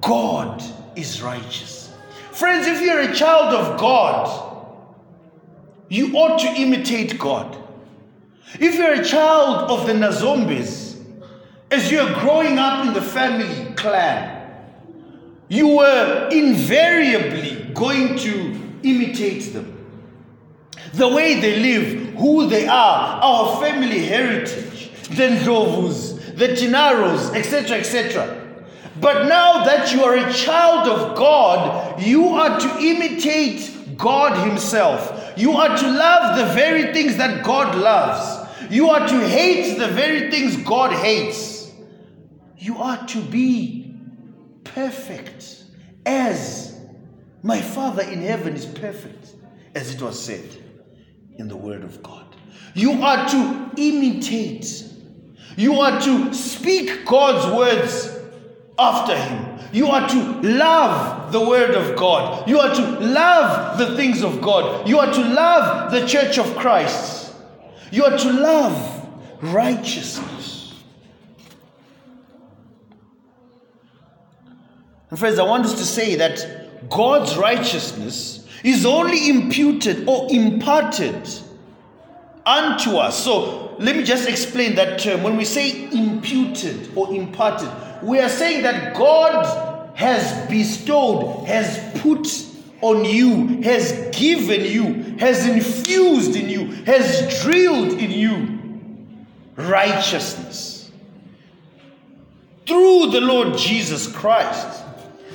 God 0.00 0.62
is 0.96 1.20
righteous. 1.20 1.73
Friends, 2.34 2.66
if 2.66 2.80
you're 2.80 2.98
a 2.98 3.14
child 3.14 3.54
of 3.54 3.78
God, 3.78 4.74
you 5.88 6.16
ought 6.16 6.40
to 6.40 6.48
imitate 6.48 7.16
God. 7.16 7.56
If 8.58 8.74
you're 8.74 8.94
a 8.94 9.04
child 9.04 9.70
of 9.70 9.86
the 9.86 9.92
Nazombes, 9.92 11.00
as 11.70 11.92
you're 11.92 12.12
growing 12.14 12.58
up 12.58 12.84
in 12.86 12.92
the 12.92 13.00
family 13.00 13.72
clan, 13.74 14.52
you 15.48 15.76
were 15.76 16.28
invariably 16.32 17.72
going 17.72 18.18
to 18.18 18.60
imitate 18.82 19.52
them. 19.52 19.70
The 20.94 21.06
way 21.06 21.40
they 21.40 21.60
live, 21.60 22.14
who 22.14 22.48
they 22.48 22.66
are, 22.66 23.20
our 23.22 23.60
family 23.60 24.06
heritage, 24.06 24.90
the 25.10 25.38
Ndlovus, 25.38 26.36
the 26.36 26.48
Tinaros, 26.48 27.32
etc., 27.32 27.78
etc. 27.78 28.43
But 29.00 29.26
now 29.26 29.64
that 29.64 29.92
you 29.92 30.04
are 30.04 30.16
a 30.16 30.32
child 30.32 30.88
of 30.88 31.16
God, 31.16 32.00
you 32.00 32.28
are 32.28 32.60
to 32.60 32.78
imitate 32.78 33.96
God 33.96 34.46
Himself. 34.46 35.32
You 35.36 35.52
are 35.52 35.76
to 35.76 35.90
love 35.90 36.38
the 36.38 36.54
very 36.54 36.92
things 36.92 37.16
that 37.16 37.44
God 37.44 37.74
loves. 37.74 38.42
You 38.70 38.90
are 38.90 39.06
to 39.06 39.28
hate 39.28 39.78
the 39.78 39.88
very 39.88 40.30
things 40.30 40.56
God 40.58 40.92
hates. 40.92 41.72
You 42.56 42.78
are 42.78 43.04
to 43.08 43.20
be 43.20 43.94
perfect 44.62 45.64
as 46.06 46.80
my 47.42 47.60
Father 47.60 48.02
in 48.02 48.22
heaven 48.22 48.54
is 48.54 48.64
perfect, 48.64 49.34
as 49.74 49.94
it 49.94 50.00
was 50.00 50.22
said 50.22 50.48
in 51.36 51.48
the 51.48 51.56
Word 51.56 51.82
of 51.82 52.02
God. 52.02 52.24
You 52.74 53.02
are 53.02 53.28
to 53.28 53.70
imitate, 53.76 54.84
you 55.56 55.80
are 55.80 56.00
to 56.00 56.32
speak 56.32 57.04
God's 57.04 57.54
words 57.54 58.13
after 58.78 59.16
Him. 59.16 59.58
You 59.72 59.88
are 59.88 60.08
to 60.08 60.40
love 60.42 61.32
the 61.32 61.40
Word 61.40 61.74
of 61.74 61.96
God. 61.96 62.48
You 62.48 62.60
are 62.60 62.74
to 62.74 62.82
love 63.00 63.78
the 63.78 63.96
things 63.96 64.22
of 64.22 64.40
God. 64.40 64.88
You 64.88 64.98
are 64.98 65.12
to 65.12 65.20
love 65.20 65.90
the 65.90 66.06
church 66.06 66.38
of 66.38 66.56
Christ. 66.56 67.34
You 67.90 68.04
are 68.04 68.16
to 68.16 68.32
love 68.32 69.08
righteousness. 69.42 70.82
And 75.10 75.18
friends, 75.18 75.38
I 75.38 75.44
want 75.44 75.64
us 75.64 75.74
to 75.74 75.84
say 75.84 76.16
that 76.16 76.88
God's 76.90 77.36
righteousness 77.36 78.46
is 78.64 78.84
only 78.84 79.28
imputed 79.28 80.08
or 80.08 80.26
imparted 80.30 81.28
unto 82.44 82.96
us. 82.96 83.22
So 83.22 83.76
let 83.78 83.96
me 83.96 84.02
just 84.02 84.28
explain 84.28 84.74
that 84.76 84.98
term. 84.98 85.22
When 85.22 85.36
we 85.36 85.44
say 85.44 85.84
imputed 85.92 86.90
or 86.96 87.12
imparted, 87.14 87.68
we 88.04 88.20
are 88.20 88.28
saying 88.28 88.62
that 88.62 88.94
God 88.94 89.94
has 89.96 90.48
bestowed, 90.48 91.46
has 91.46 91.78
put 92.00 92.28
on 92.80 93.04
you, 93.04 93.62
has 93.62 94.10
given 94.16 94.62
you, 94.62 95.16
has 95.18 95.46
infused 95.46 96.36
in 96.36 96.48
you, 96.48 96.66
has 96.84 97.42
drilled 97.42 97.92
in 97.92 98.10
you 98.10 99.26
righteousness 99.56 100.90
through 102.66 103.10
the 103.10 103.20
Lord 103.20 103.56
Jesus 103.56 104.10
Christ. 104.10 104.82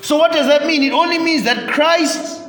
So, 0.01 0.17
what 0.17 0.32
does 0.32 0.47
that 0.47 0.65
mean? 0.65 0.84
It 0.84 0.93
only 0.93 1.19
means 1.19 1.43
that 1.43 1.69
Christ 1.69 2.41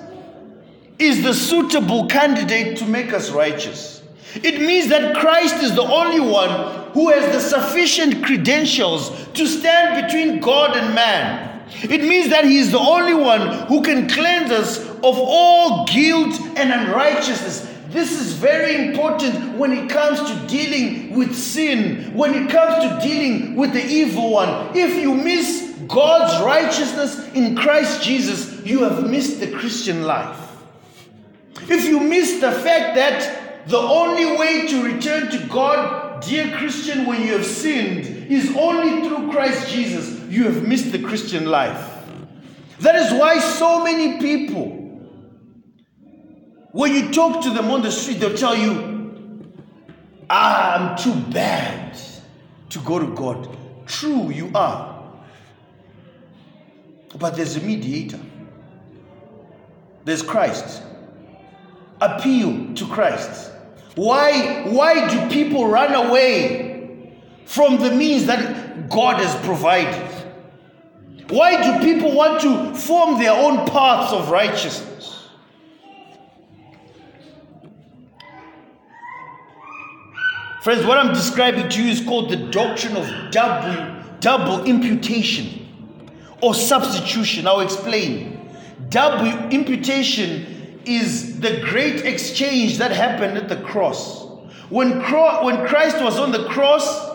is 0.98 1.22
the 1.22 1.35
suitable 1.35 2.06
candidate 2.06 2.78
to 2.78 2.85
make 2.85 3.12
us 3.12 3.30
righteous. 3.30 4.02
It 4.35 4.61
means 4.61 4.88
that 4.88 5.16
Christ 5.16 5.62
is 5.62 5.74
the 5.74 5.83
only 5.83 6.20
one 6.20 6.79
who 6.92 7.11
has 7.11 7.33
the 7.33 7.40
sufficient 7.40 8.24
credentials 8.24 9.29
to 9.35 9.46
stand 9.46 10.07
between 10.07 10.40
God 10.40 10.76
and 10.76 10.94
man. 10.94 11.62
It 11.83 12.03
means 12.03 12.31
that 12.31 12.44
He 12.44 12.59
is 12.59 12.72
the 12.72 12.79
only 12.79 13.14
one 13.14 13.66
who 13.66 13.83
can 13.83 14.09
cleanse 14.09 14.50
us 14.50 14.79
of 14.88 15.16
all 15.18 15.87
guilt 15.87 16.38
and 16.57 16.72
unrighteousness. 16.72 17.68
This 17.88 18.20
is 18.20 18.35
very 18.35 18.88
important 18.88 19.57
when 19.57 19.72
it 19.72 19.90
comes 19.90 20.18
to 20.31 20.46
dealing 20.46 21.14
with 21.14 21.35
sin, 21.35 22.14
when 22.14 22.35
it 22.35 22.50
comes 22.50 22.85
to 22.85 23.09
dealing 23.09 23.57
with 23.57 23.72
the 23.72 23.85
evil 23.85 24.31
one. 24.31 24.76
If 24.76 24.96
you 24.96 25.14
miss 25.14 25.74
God's 25.88 26.44
righteousness 26.44 27.33
in 27.33 27.57
Christ 27.57 28.03
Jesus, 28.03 28.64
you 28.64 28.85
have 28.85 29.09
missed 29.11 29.40
the 29.40 29.50
Christian 29.50 30.05
life. 30.05 30.38
If 31.68 31.85
you 31.85 32.00
miss 32.00 32.40
the 32.40 32.53
fact 32.53 32.94
that 32.94 33.68
the 33.68 33.79
only 33.79 34.37
way 34.37 34.66
to 34.68 34.85
return 34.85 35.31
to 35.31 35.38
God, 35.48 36.09
dear 36.20 36.56
Christian, 36.56 37.06
when 37.06 37.22
you 37.22 37.33
have 37.33 37.46
sinned, 37.46 38.06
is 38.30 38.54
only 38.56 39.09
through 39.09 39.30
Christ 39.30 39.68
Jesus, 39.68 40.20
you 40.30 40.44
have 40.44 40.66
missed 40.66 40.92
the 40.92 40.98
Christian 40.98 41.46
life. 41.46 42.04
That 42.80 42.96
is 42.96 43.12
why 43.12 43.38
so 43.38 43.85
many 43.85 44.18
people, 44.18 44.68
when 46.72 46.94
you 46.94 47.12
talk 47.12 47.42
to 47.44 47.50
them 47.50 47.70
on 47.70 47.83
the 47.83 47.90
street, 47.90 48.20
they'll 48.20 48.37
tell 48.37 48.56
you, 48.56 49.52
ah, 50.30 50.92
I'm 50.92 50.96
too 50.96 51.14
bad 51.33 51.98
to 52.70 52.78
go 52.80 52.98
to 52.98 53.14
God. 53.14 53.56
True, 53.87 54.30
you 54.30 54.50
are. 54.54 55.12
But 57.18 57.37
there's 57.37 57.56
a 57.56 57.61
mediator. 57.61 58.20
There's 60.04 60.22
Christ. 60.22 60.83
Appeal 62.00 62.74
to 62.74 62.87
Christ. 62.87 63.50
Why, 63.94 64.62
why 64.68 65.09
do 65.09 65.29
people 65.35 65.66
run 65.66 65.94
away 65.94 67.12
from 67.44 67.79
the 67.79 67.90
means 67.90 68.26
that 68.26 68.88
God 68.88 69.16
has 69.16 69.35
provided? 69.44 70.09
Why 71.29 71.62
do 71.62 71.85
people 71.85 72.12
want 72.14 72.40
to 72.42 72.74
form 72.74 73.18
their 73.18 73.33
own 73.33 73.66
paths 73.68 74.12
of 74.12 74.31
righteousness? 74.31 75.29
Friends, 80.62 80.85
what 80.85 80.98
I'm 80.98 81.14
describing 81.14 81.68
to 81.70 81.83
you 81.83 81.90
is 81.90 82.03
called 82.03 82.31
the 82.31 82.37
doctrine 82.37 82.94
of 82.94 83.31
double, 83.31 84.03
double 84.20 84.64
imputation 84.64 85.66
or 86.42 86.55
substitution. 86.55 87.46
I'll 87.46 87.61
explain. 87.61 88.37
Double 88.90 89.26
imputation 89.48 90.59
is 90.96 91.40
the 91.40 91.61
great 91.61 92.05
exchange 92.05 92.79
that 92.79 92.90
happened 92.90 93.38
at 93.38 93.48
the 93.48 93.57
cross. 93.57 94.26
When, 94.68 95.00
when 95.00 95.66
Christ 95.66 96.03
was 96.03 96.18
on 96.18 96.33
the 96.33 96.44
cross 96.46 97.11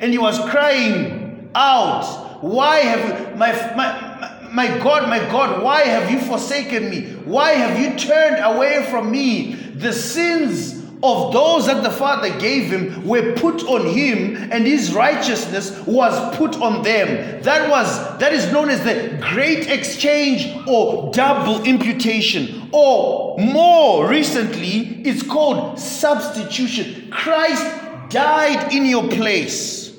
and 0.00 0.12
he 0.12 0.18
was 0.18 0.38
crying 0.50 1.50
out, 1.54 2.38
Why 2.40 2.78
have 2.78 3.36
my, 3.36 3.52
my, 3.74 4.48
my 4.52 4.78
God, 4.78 5.08
my 5.08 5.18
God, 5.30 5.62
why 5.62 5.82
have 5.82 6.10
you 6.10 6.20
forsaken 6.20 6.90
me? 6.90 7.12
Why 7.24 7.50
have 7.50 7.78
you 7.78 7.98
turned 7.98 8.42
away 8.42 8.86
from 8.90 9.10
me? 9.10 9.54
The 9.54 9.92
sins 9.92 10.79
of 11.02 11.32
those 11.32 11.66
that 11.66 11.82
the 11.82 11.90
Father 11.90 12.28
gave 12.38 12.70
him 12.70 13.06
were 13.06 13.32
put 13.34 13.64
on 13.64 13.86
him, 13.86 14.36
and 14.52 14.66
his 14.66 14.92
righteousness 14.92 15.78
was 15.86 16.36
put 16.36 16.60
on 16.60 16.82
them. 16.82 17.42
That 17.42 17.70
was 17.70 18.18
that 18.18 18.32
is 18.32 18.52
known 18.52 18.68
as 18.68 18.84
the 18.84 19.16
great 19.32 19.68
exchange 19.68 20.46
or 20.66 21.10
double 21.12 21.62
imputation. 21.64 22.68
Or 22.72 23.38
more 23.38 24.08
recently, 24.08 25.02
it's 25.04 25.22
called 25.22 25.78
substitution. 25.78 27.10
Christ 27.10 27.64
died 28.10 28.72
in 28.72 28.84
your 28.84 29.08
place. 29.08 29.92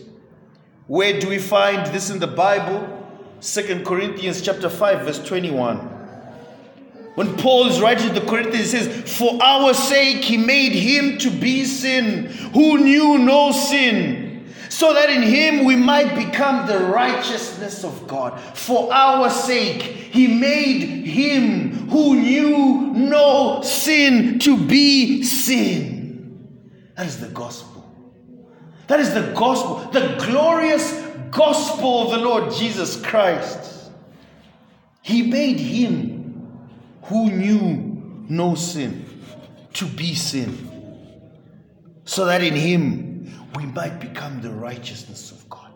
Where 0.88 1.20
do 1.20 1.30
we 1.30 1.40
find 1.40 1.88
this 1.94 2.10
in 2.10 2.20
the 2.20 2.28
Bible? 2.28 3.00
Second 3.40 3.86
Corinthians 3.86 4.42
chapter 4.42 4.70
5, 4.70 5.06
verse 5.06 5.24
21. 5.24 5.91
When 7.16 7.36
Paul 7.38 7.68
is 7.68 7.82
writing 7.82 8.08
to 8.08 8.20
the 8.20 8.26
Corinthians, 8.26 8.72
he 8.72 8.80
says, 8.80 9.18
For 9.18 9.42
our 9.44 9.74
sake 9.74 10.24
he 10.24 10.38
made 10.38 10.72
him 10.72 11.18
to 11.20 11.30
be 11.30 11.66
sin, 11.66 12.28
who 12.54 12.78
knew 12.78 13.18
no 13.18 13.52
sin, 13.52 14.54
so 14.70 14.94
that 14.94 15.10
in 15.10 15.22
him 15.22 15.66
we 15.66 15.76
might 15.76 16.16
become 16.16 16.68
the 16.68 16.80
righteousness 16.80 17.84
of 17.84 18.08
God. 18.08 18.40
For 18.56 18.94
our 18.94 19.30
sake 19.30 19.82
he 19.82 20.28
made 20.28 21.06
him 21.06 21.90
who 21.90 22.16
knew 22.16 22.94
no 22.94 23.62
sin 23.62 24.40
to 24.40 24.58
be 24.58 25.24
sin. 25.24 26.48
That 26.96 27.08
is 27.08 27.20
the 27.20 27.28
gospel. 27.28 27.72
That 28.88 29.02
is 29.02 29.14
the 29.14 29.34
gospel, 29.34 29.90
the 29.92 30.16
glorious 30.26 30.92
gospel 31.30 32.04
of 32.04 32.12
the 32.12 32.26
Lord 32.26 32.54
Jesus 32.54 33.02
Christ. 33.02 33.90
He 35.02 35.24
made 35.24 35.60
him 35.60 36.21
who 37.04 37.32
knew 37.32 38.26
no 38.30 38.56
sin 38.56 39.06
to 39.74 39.86
be 39.86 40.14
sin, 40.16 40.68
so 42.06 42.26
that 42.26 42.44
in 42.44 42.54
him 42.54 43.48
we 43.56 43.66
might 43.66 44.00
become 44.00 44.42
the 44.42 44.52
righteousness 44.52 45.32
of 45.32 45.50
God. 45.50 45.72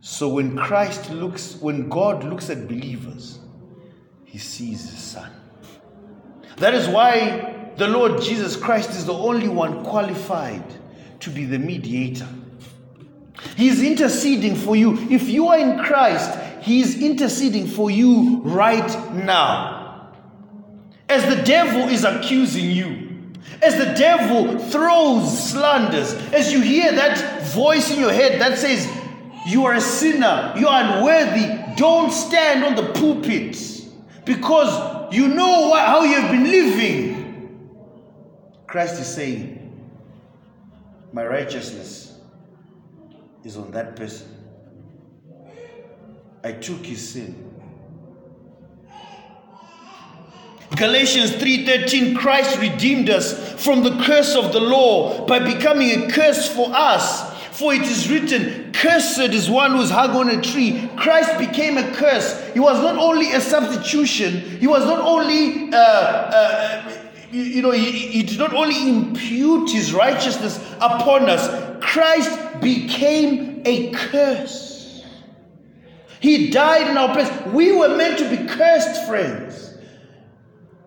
So 0.00 0.28
when 0.28 0.56
Christ 0.56 1.10
looks, 1.10 1.56
when 1.56 1.88
God 1.88 2.24
looks 2.24 2.50
at 2.50 2.66
believers, 2.66 3.38
he 4.24 4.38
sees 4.38 4.90
his 4.90 4.98
son. 4.98 5.30
That 6.56 6.74
is 6.74 6.88
why 6.88 7.72
the 7.76 7.88
Lord 7.88 8.20
Jesus 8.20 8.56
Christ 8.56 8.90
is 8.90 9.06
the 9.06 9.14
only 9.14 9.48
one 9.48 9.84
qualified 9.84 10.64
to 11.20 11.30
be 11.30 11.44
the 11.44 11.58
mediator. 11.58 12.28
He 13.56 13.68
is 13.68 13.82
interceding 13.82 14.54
for 14.54 14.76
you. 14.76 14.98
If 15.10 15.28
you 15.28 15.48
are 15.48 15.58
in 15.58 15.78
Christ, 15.78 16.38
he 16.62 16.80
is 16.80 17.00
interceding 17.00 17.66
for 17.66 17.90
you 17.90 18.40
right 18.42 19.14
now. 19.14 20.12
As 21.08 21.24
the 21.34 21.42
devil 21.42 21.88
is 21.88 22.04
accusing 22.04 22.70
you, 22.70 23.32
as 23.62 23.76
the 23.76 23.94
devil 23.94 24.58
throws 24.58 25.50
slanders, 25.50 26.14
as 26.32 26.52
you 26.52 26.60
hear 26.60 26.92
that 26.92 27.42
voice 27.48 27.90
in 27.90 27.98
your 27.98 28.12
head 28.12 28.40
that 28.40 28.58
says, 28.58 28.88
You 29.46 29.66
are 29.66 29.74
a 29.74 29.80
sinner, 29.80 30.54
you 30.56 30.68
are 30.68 30.82
unworthy, 30.82 31.74
don't 31.76 32.12
stand 32.12 32.64
on 32.64 32.74
the 32.74 32.92
pulpit 32.92 33.56
because 34.24 35.12
you 35.12 35.28
know 35.28 35.74
how 35.74 36.04
you 36.04 36.14
have 36.14 36.30
been 36.30 36.44
living. 36.44 37.70
Christ 38.66 39.00
is 39.00 39.12
saying, 39.12 39.90
My 41.12 41.26
righteousness 41.26 42.18
is 43.42 43.56
on 43.56 43.72
that 43.72 43.96
person. 43.96 44.39
I 46.42 46.52
took 46.52 46.84
his 46.86 47.06
sin. 47.10 47.50
Galatians 50.76 51.32
3:13 51.32 52.16
Christ 52.16 52.58
redeemed 52.60 53.10
us 53.10 53.34
from 53.62 53.82
the 53.82 54.02
curse 54.04 54.36
of 54.36 54.52
the 54.52 54.60
law 54.60 55.26
by 55.26 55.38
becoming 55.38 56.04
a 56.04 56.10
curse 56.10 56.48
for 56.48 56.70
us. 56.72 57.28
For 57.50 57.74
it 57.74 57.82
is 57.82 58.08
written, 58.10 58.72
Cursed 58.72 59.34
is 59.34 59.50
one 59.50 59.72
who 59.72 59.82
is 59.82 59.90
hung 59.90 60.10
on 60.12 60.30
a 60.30 60.40
tree. 60.40 60.88
Christ 60.96 61.36
became 61.38 61.76
a 61.76 61.92
curse. 61.92 62.40
He 62.54 62.60
was 62.60 62.80
not 62.80 62.96
only 62.96 63.32
a 63.32 63.40
substitution, 63.40 64.40
he 64.58 64.66
was 64.66 64.86
not 64.86 65.00
only, 65.00 65.70
uh, 65.70 65.76
uh, 65.76 66.92
you, 67.30 67.42
you 67.42 67.62
know, 67.62 67.72
he, 67.72 67.90
he 67.90 68.22
did 68.22 68.38
not 68.38 68.54
only 68.54 68.88
impute 68.88 69.70
his 69.70 69.92
righteousness 69.92 70.58
upon 70.76 71.28
us, 71.28 71.46
Christ 71.84 72.62
became 72.62 73.60
a 73.66 73.90
curse. 73.90 74.69
He 76.20 76.50
died 76.50 76.88
in 76.88 76.96
our 76.96 77.12
place. 77.12 77.30
We 77.46 77.72
were 77.72 77.96
meant 77.96 78.18
to 78.18 78.28
be 78.28 78.46
cursed, 78.46 79.06
friends. 79.06 79.74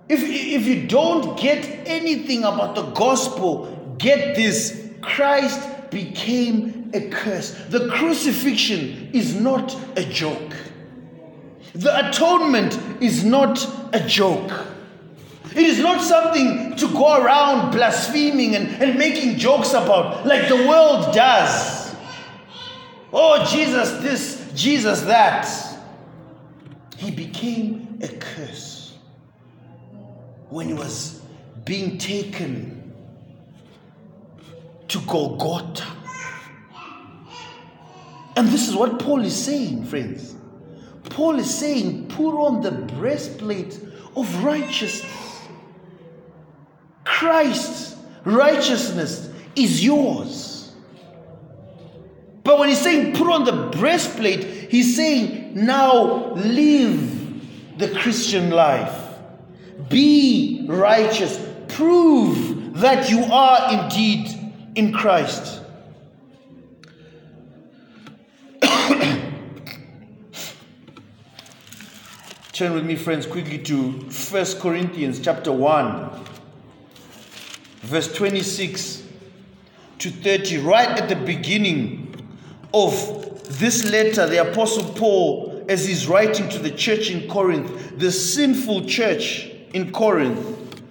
If, 0.08 0.22
if 0.22 0.68
you 0.68 0.88
don't 0.88 1.40
get 1.40 1.66
anything 1.88 2.44
about 2.44 2.76
the 2.76 2.84
gospel, 2.92 3.96
get 3.98 4.36
this 4.36 4.90
Christ 5.02 5.90
became 5.90 6.92
a 6.94 7.10
curse. 7.10 7.52
The 7.70 7.90
crucifixion 7.90 9.10
is 9.14 9.36
not 9.36 9.76
a 9.98 10.04
joke, 10.04 10.54
the 11.74 12.10
atonement 12.10 12.78
is 13.02 13.24
not 13.24 13.68
a 13.94 14.00
joke. 14.00 14.52
It 15.56 15.68
is 15.68 15.78
not 15.80 16.02
something 16.02 16.76
to 16.78 16.88
go 16.94 17.22
around 17.22 17.72
blaspheming 17.72 18.56
and, 18.56 18.70
and 18.82 18.98
making 18.98 19.38
jokes 19.38 19.74
about 19.74 20.26
like 20.26 20.48
the 20.48 20.56
world 20.68 21.14
does. 21.14 21.96
Oh, 23.12 23.46
Jesus, 23.46 23.92
this, 24.02 24.43
Jesus 24.56 25.02
that, 25.02 25.48
he 26.98 27.12
became 27.12 28.00
a 28.02 28.08
curse 28.08 28.94
when 30.50 30.68
he 30.68 30.74
was 30.74 31.22
being 31.66 31.98
taken 31.98 32.94
to 34.88 35.00
Golgotha. 35.02 35.86
And 38.36 38.48
this 38.48 38.68
is 38.68 38.76
what 38.76 39.00
Paul 39.00 39.22
is 39.22 39.36
saying, 39.36 39.86
friends. 39.86 40.36
Paul 41.06 41.40
is 41.40 41.54
saying, 41.54 42.08
put 42.08 42.36
on 42.36 42.62
the 42.62 42.72
breastplate 42.72 43.80
of 44.16 44.44
righteousness. 44.44 45.42
Christ's 47.04 47.96
righteousness 48.24 49.30
is 49.56 49.84
yours. 49.84 50.53
But 52.44 52.60
when 52.60 52.70
he's 52.70 52.82
saying 52.82 53.16
put 53.16 53.28
on 53.28 53.46
the 53.46 53.70
breastplate, 53.78 54.44
he's 54.70 54.96
saying 54.96 55.54
now 55.56 56.34
live 56.34 57.78
the 57.78 57.90
Christian 57.90 58.50
life. 58.50 59.00
Be 59.90 60.66
righteous. 60.68 61.40
Prove 61.70 62.80
that 62.80 63.10
you 63.10 63.24
are 63.24 63.84
indeed 63.84 64.28
in 64.76 64.92
Christ. 64.94 65.62
Turn 72.52 72.74
with 72.74 72.86
me, 72.86 72.96
friends, 72.96 73.26
quickly 73.26 73.58
to 73.60 73.92
1 73.92 74.46
Corinthians 74.60 75.20
chapter 75.20 75.52
1, 75.52 76.10
verse 77.82 78.14
26 78.14 79.04
to 80.00 80.10
30, 80.12 80.58
right 80.60 80.90
at 80.90 81.10
the 81.10 81.16
beginning 81.16 82.03
of 82.74 83.60
this 83.60 83.90
letter, 83.92 84.28
the 84.28 84.50
Apostle 84.52 84.94
Paul, 84.94 85.66
as 85.70 85.86
he's 85.86 86.08
writing 86.08 86.50
to 86.50 86.60
the 86.60 86.72
church 86.72 87.10
in 87.10 87.28
Corinth, 87.30 87.98
the 87.98 88.12
sinful 88.12 88.86
church 88.86 89.50
in 89.74 89.92
Corinth, 89.92 90.82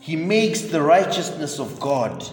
he 0.00 0.16
makes 0.16 0.62
the 0.62 0.80
righteousness 0.80 1.58
of 1.58 1.78
God 1.78 2.26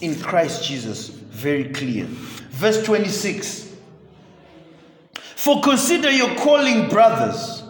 in 0.00 0.18
Christ 0.20 0.64
Jesus 0.64 1.08
very 1.08 1.64
clear. 1.64 2.04
Verse 2.50 2.82
26 2.82 3.74
For 5.36 5.60
consider 5.60 6.10
your 6.10 6.34
calling, 6.36 6.88
brothers. 6.88 7.62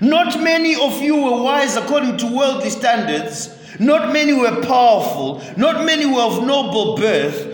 Not 0.00 0.40
many 0.40 0.74
of 0.74 1.00
you 1.00 1.16
were 1.16 1.42
wise 1.42 1.76
according 1.76 2.18
to 2.18 2.26
worldly 2.26 2.70
standards. 2.70 3.50
Not 3.78 4.12
many 4.12 4.32
were 4.32 4.62
powerful. 4.62 5.42
Not 5.56 5.84
many 5.84 6.06
were 6.06 6.22
of 6.22 6.44
noble 6.44 6.96
birth. 6.96 7.53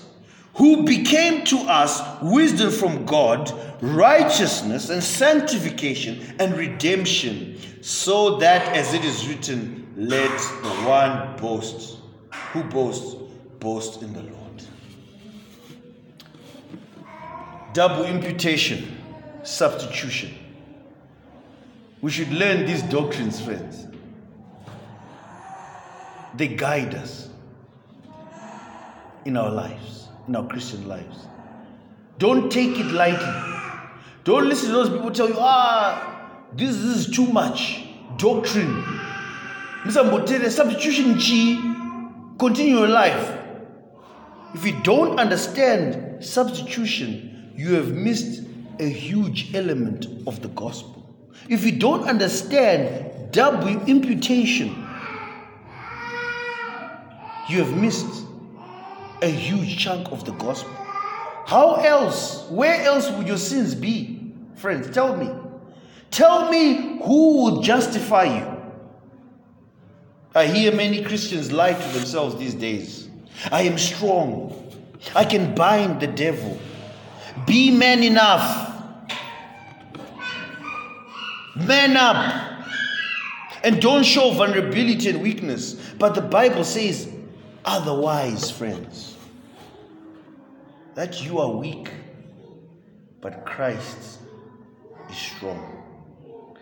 who 0.55 0.83
became 0.83 1.43
to 1.45 1.57
us 1.59 2.01
wisdom 2.21 2.71
from 2.71 3.05
God, 3.05 3.51
righteousness 3.81 4.89
and 4.89 5.03
sanctification 5.03 6.35
and 6.39 6.55
redemption, 6.55 7.57
so 7.81 8.37
that 8.37 8.75
as 8.75 8.93
it 8.93 9.03
is 9.05 9.27
written, 9.27 9.93
let 9.95 10.29
the 10.61 10.69
one 10.87 11.37
boast 11.37 11.99
who 12.51 12.63
boasts 12.63 13.15
boast 13.59 14.01
in 14.01 14.13
the 14.13 14.23
Lord. 14.23 14.63
Double 17.73 18.03
imputation, 18.05 18.97
substitution. 19.43 20.33
We 22.01 22.11
should 22.11 22.31
learn 22.31 22.65
these 22.65 22.81
doctrines, 22.83 23.39
friends. 23.39 23.87
They 26.35 26.47
guide 26.47 26.95
us 26.95 27.29
in 29.25 29.37
our 29.37 29.51
lives, 29.51 30.07
in 30.27 30.35
our 30.35 30.47
Christian 30.47 30.87
lives. 30.87 31.27
Don't 32.17 32.51
take 32.51 32.77
it 32.79 32.87
lightly. 32.87 33.51
Don't 34.23 34.47
listen 34.47 34.69
to 34.69 34.73
those 34.73 34.89
people 34.89 35.11
tell 35.11 35.27
you, 35.27 35.35
ah, 35.39 36.47
this, 36.53 36.75
this 36.75 37.07
is 37.07 37.15
too 37.15 37.25
much. 37.27 37.83
Doctrine. 38.17 38.83
Mr. 39.83 40.51
substitution 40.51 41.17
G, 41.17 41.55
continue 42.37 42.77
your 42.77 42.87
life. 42.87 43.39
If 44.53 44.65
you 44.65 44.79
don't 44.83 45.19
understand 45.19 46.23
substitution, 46.23 47.53
you 47.55 47.73
have 47.75 47.91
missed 47.91 48.43
a 48.79 48.87
huge 48.87 49.55
element 49.55 50.05
of 50.27 50.41
the 50.41 50.49
gospel. 50.49 51.01
If 51.49 51.65
you 51.65 51.71
don't 51.71 52.03
understand 52.03 53.31
double 53.31 53.67
imputation, 53.87 54.69
you 57.49 57.63
have 57.63 57.75
missed 57.75 58.25
a 59.21 59.29
huge 59.29 59.77
chunk 59.77 60.11
of 60.11 60.25
the 60.25 60.31
gospel. 60.33 60.73
How 61.45 61.75
else, 61.75 62.47
where 62.49 62.81
else 62.81 63.09
would 63.11 63.27
your 63.27 63.37
sins 63.37 63.75
be? 63.75 64.33
Friends, 64.55 64.89
tell 64.91 65.15
me. 65.15 65.29
Tell 66.11 66.49
me 66.51 66.99
who 67.03 67.43
will 67.43 67.61
justify 67.61 68.23
you. 68.23 68.61
I 70.33 70.45
hear 70.45 70.73
many 70.73 71.03
Christians 71.03 71.51
lie 71.51 71.73
to 71.73 71.87
themselves 71.89 72.37
these 72.37 72.53
days. 72.53 73.09
I 73.51 73.63
am 73.63 73.77
strong. 73.77 74.71
I 75.15 75.25
can 75.25 75.55
bind 75.55 75.99
the 75.99 76.07
devil. 76.07 76.57
Be 77.45 77.71
man 77.71 78.03
enough. 78.03 78.69
Man 81.55 81.97
up. 81.97 82.49
And 83.63 83.81
don't 83.81 84.03
show 84.03 84.31
vulnerability 84.31 85.09
and 85.09 85.21
weakness. 85.21 85.73
But 85.97 86.15
the 86.15 86.21
Bible 86.21 86.63
says 86.63 87.09
otherwise, 87.65 88.49
friends. 88.49 89.10
That 90.95 91.23
you 91.23 91.39
are 91.39 91.51
weak, 91.51 91.89
but 93.21 93.45
Christ 93.45 94.19
is 95.09 95.17
strong. 95.17 95.83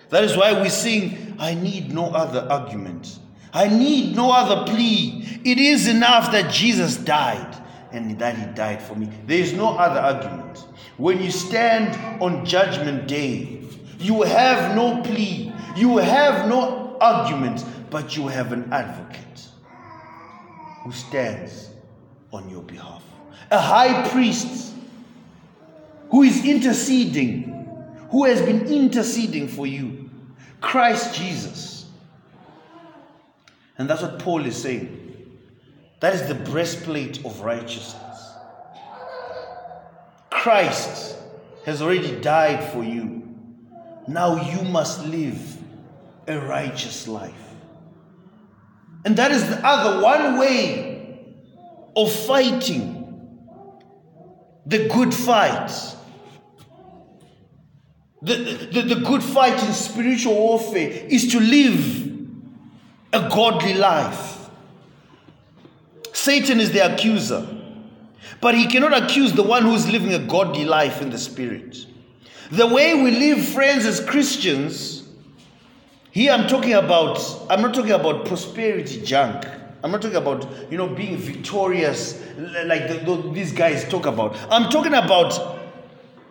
That 0.09 0.23
is 0.23 0.35
why 0.37 0.61
we 0.61 0.69
sing, 0.69 1.35
I 1.39 1.53
need 1.53 1.93
no 1.93 2.05
other 2.05 2.47
argument. 2.49 3.19
I 3.53 3.67
need 3.67 4.15
no 4.15 4.31
other 4.31 4.71
plea. 4.71 5.39
It 5.43 5.57
is 5.57 5.87
enough 5.87 6.31
that 6.31 6.51
Jesus 6.51 6.97
died 6.97 7.55
and 7.91 8.19
that 8.19 8.37
he 8.37 8.45
died 8.53 8.81
for 8.81 8.95
me. 8.95 9.09
There 9.25 9.39
is 9.39 9.53
no 9.53 9.69
other 9.69 9.99
argument. 9.99 10.65
When 10.97 11.21
you 11.21 11.31
stand 11.31 12.21
on 12.21 12.45
judgment 12.45 13.07
day, 13.07 13.61
you 13.99 14.21
have 14.23 14.75
no 14.75 15.01
plea, 15.01 15.53
you 15.75 15.97
have 15.97 16.47
no 16.47 16.97
argument, 17.01 17.63
but 17.89 18.15
you 18.15 18.27
have 18.27 18.51
an 18.51 18.71
advocate 18.71 19.47
who 20.83 20.91
stands 20.91 21.69
on 22.31 22.49
your 22.49 22.61
behalf. 22.61 23.03
A 23.51 23.59
high 23.59 24.07
priest 24.09 24.73
who 26.09 26.23
is 26.23 26.43
interceding, 26.45 27.87
who 28.11 28.25
has 28.25 28.41
been 28.41 28.67
interceding 28.67 29.47
for 29.47 29.67
you. 29.67 30.09
Christ 30.61 31.15
Jesus. 31.15 31.85
And 33.77 33.89
that's 33.89 34.01
what 34.01 34.19
Paul 34.19 34.45
is 34.45 34.61
saying. 34.61 34.95
That 35.99 36.13
is 36.13 36.27
the 36.27 36.35
breastplate 36.35 37.25
of 37.25 37.41
righteousness. 37.41 38.05
Christ 40.29 41.17
has 41.65 41.81
already 41.81 42.19
died 42.21 42.71
for 42.71 42.83
you. 42.83 43.19
Now 44.07 44.49
you 44.51 44.63
must 44.63 45.05
live 45.05 45.57
a 46.27 46.39
righteous 46.39 47.07
life. 47.07 47.33
And 49.05 49.15
that 49.17 49.31
is 49.31 49.47
the 49.49 49.65
other 49.65 50.01
one 50.01 50.37
way 50.39 51.25
of 51.95 52.11
fighting 52.11 52.98
the 54.69 54.88
good 54.88 55.13
fight. 55.13 55.71
The, 58.21 58.36
the, 58.71 58.95
the 58.95 59.01
good 59.01 59.23
fight 59.23 59.62
in 59.63 59.73
spiritual 59.73 60.36
warfare 60.36 60.89
is 60.91 61.32
to 61.32 61.39
live 61.39 62.12
a 63.12 63.27
godly 63.29 63.73
life. 63.73 64.49
Satan 66.13 66.60
is 66.60 66.71
the 66.71 66.93
accuser, 66.93 67.47
but 68.41 68.53
he 68.53 68.67
cannot 68.67 69.03
accuse 69.03 69.34
the 69.34 69.43
one 69.43 69.63
who's 69.63 69.89
living 69.89 70.13
a 70.13 70.19
godly 70.19 70.65
life 70.65 71.01
in 71.01 71.10
the 71.10 71.17
spirit. 71.17 71.77
The 72.51 72.67
way 72.67 73.01
we 73.01 73.12
live, 73.12 73.43
friends, 73.43 73.86
as 73.86 74.03
Christians, 74.03 75.08
here 76.12 76.32
I'm 76.32 76.47
talking 76.47 76.73
about, 76.73 77.19
I'm 77.49 77.62
not 77.62 77.73
talking 77.73 77.91
about 77.91 78.25
prosperity 78.25 79.01
junk. 79.01 79.45
I'm 79.83 79.91
not 79.91 80.01
talking 80.01 80.17
about, 80.17 80.71
you 80.71 80.77
know, 80.77 80.87
being 80.87 81.17
victorious 81.17 82.21
like 82.37 82.87
the, 82.87 83.01
the, 83.05 83.31
these 83.31 83.53
guys 83.53 83.87
talk 83.87 84.05
about. 84.05 84.37
I'm 84.51 84.69
talking 84.69 84.93
about 84.93 85.59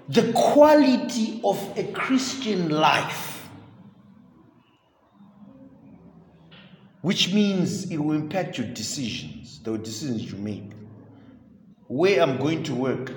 the 0.08 0.32
quality 0.32 1.40
of 1.44 1.58
a 1.78 1.84
Christian 1.92 2.68
life, 2.68 3.48
which 7.00 7.32
means 7.32 7.90
it 7.90 7.96
will 7.96 8.14
impact 8.14 8.58
your 8.58 8.66
decisions, 8.68 9.60
the 9.60 9.78
decisions 9.78 10.30
you 10.30 10.38
make. 10.38 10.72
Where 11.86 12.22
I'm 12.22 12.36
going 12.36 12.64
to 12.64 12.74
work. 12.74 13.12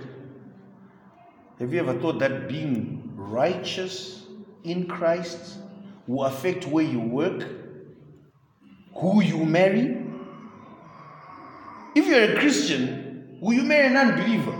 Have 1.60 1.74
you 1.74 1.80
ever 1.80 2.00
thought 2.00 2.20
that 2.20 2.48
being 2.48 3.12
righteous 3.16 4.24
in 4.64 4.88
Christ 4.88 5.58
will 6.08 6.24
affect 6.24 6.66
where 6.68 6.86
you 6.86 7.00
work, 7.00 7.48
who 8.96 9.22
you 9.22 9.46
marry? 9.46 10.01
If 11.94 12.08
you're 12.08 12.36
a 12.36 12.40
Christian, 12.40 13.38
will 13.42 13.54
you 13.54 13.64
marry 13.64 13.88
an 13.88 13.98
unbeliever? 13.98 14.52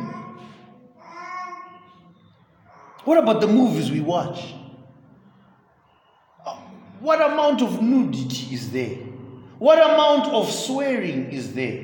What 3.06 3.18
about 3.18 3.42
the 3.42 3.48
movies 3.48 3.90
we 3.90 4.02
watch? 4.02 4.54
Um, 6.46 6.58
what 7.00 7.22
amount 7.22 7.62
of 7.62 7.82
nudity 7.82 8.54
is 8.54 8.72
there? 8.72 8.98
What 9.58 9.80
amount 9.80 10.28
of 10.34 10.52
swearing 10.52 11.32
is 11.32 11.54
there? 11.54 11.84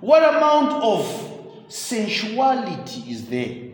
What 0.00 0.22
amount 0.22 0.82
of 0.84 1.64
sensuality 1.68 3.10
is 3.10 3.28
there? 3.28 3.70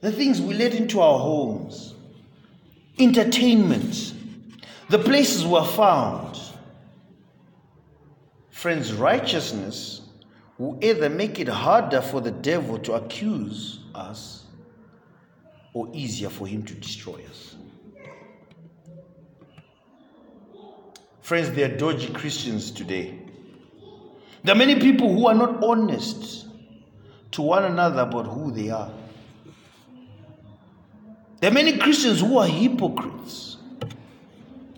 The 0.00 0.12
things 0.12 0.40
we 0.40 0.54
let 0.54 0.74
into 0.74 1.00
our 1.00 1.18
homes, 1.18 1.94
entertainment, 2.98 4.14
the 4.88 4.98
places 4.98 5.44
we're 5.44 5.64
found. 5.64 6.33
Friends, 8.64 8.94
righteousness 8.94 10.00
will 10.56 10.78
either 10.82 11.10
make 11.10 11.38
it 11.38 11.48
harder 11.48 12.00
for 12.00 12.22
the 12.22 12.30
devil 12.30 12.78
to 12.78 12.94
accuse 12.94 13.80
us 13.94 14.46
or 15.74 15.90
easier 15.92 16.30
for 16.30 16.46
him 16.46 16.62
to 16.62 16.72
destroy 16.72 17.20
us. 17.28 17.56
Friends, 21.20 21.50
there 21.50 21.70
are 21.70 21.76
dodgy 21.76 22.10
Christians 22.14 22.70
today. 22.70 23.18
There 24.42 24.54
are 24.54 24.58
many 24.58 24.80
people 24.80 25.12
who 25.12 25.26
are 25.26 25.34
not 25.34 25.62
honest 25.62 26.46
to 27.32 27.42
one 27.42 27.64
another 27.66 28.00
about 28.00 28.28
who 28.28 28.50
they 28.50 28.70
are. 28.70 28.90
There 31.42 31.50
are 31.50 31.54
many 31.54 31.76
Christians 31.76 32.20
who 32.20 32.38
are 32.38 32.46
hypocrites. 32.46 33.58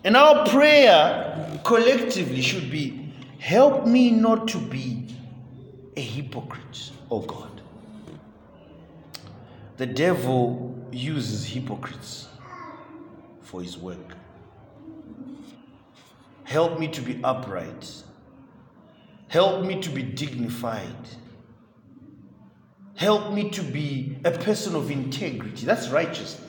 And 0.03 0.17
our 0.17 0.45
prayer 0.45 1.61
collectively 1.63 2.41
should 2.41 2.69
be 2.69 2.96
help 3.39 3.85
me 3.85 4.11
not 4.11 4.47
to 4.49 4.57
be 4.57 5.15
a 5.95 6.01
hypocrite, 6.01 6.91
oh 7.09 7.21
God. 7.21 7.61
The 9.77 9.85
devil 9.85 10.75
uses 10.91 11.45
hypocrites 11.45 12.27
for 13.41 13.61
his 13.61 13.77
work. 13.77 14.15
Help 16.43 16.79
me 16.79 16.87
to 16.87 17.01
be 17.01 17.19
upright. 17.23 18.03
Help 19.27 19.65
me 19.65 19.81
to 19.81 19.89
be 19.89 20.01
dignified. 20.01 21.09
Help 22.95 23.33
me 23.33 23.49
to 23.49 23.61
be 23.61 24.17
a 24.23 24.31
person 24.31 24.75
of 24.75 24.89
integrity. 24.89 25.65
That's 25.65 25.89
righteousness. 25.89 26.46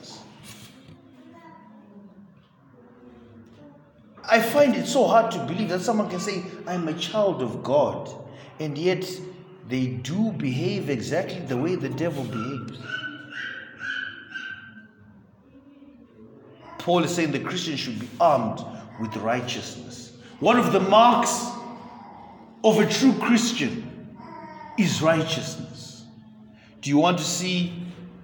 I 4.31 4.41
find 4.41 4.75
it 4.75 4.85
so 4.85 5.07
hard 5.07 5.31
to 5.31 5.39
believe 5.39 5.69
that 5.69 5.81
someone 5.81 6.09
can 6.09 6.19
say, 6.19 6.43
I'm 6.67 6.87
a 6.87 6.93
child 6.93 7.41
of 7.41 7.63
God, 7.63 8.09
and 8.59 8.77
yet 8.77 9.09
they 9.67 9.87
do 9.87 10.31
behave 10.33 10.89
exactly 10.89 11.39
the 11.39 11.57
way 11.57 11.75
the 11.75 11.89
devil 11.89 12.23
behaves. 12.23 12.79
Paul 16.77 17.03
is 17.03 17.13
saying 17.13 17.31
the 17.31 17.39
Christian 17.39 17.75
should 17.75 17.99
be 17.99 18.09
armed 18.19 18.63
with 18.99 19.15
righteousness. 19.17 20.13
One 20.39 20.57
of 20.57 20.73
the 20.73 20.79
marks 20.79 21.47
of 22.63 22.79
a 22.79 22.89
true 22.89 23.13
Christian 23.13 24.15
is 24.77 25.01
righteousness. 25.01 26.05
Do 26.81 26.89
you 26.89 26.97
want 26.97 27.17
to 27.17 27.23
see 27.23 27.73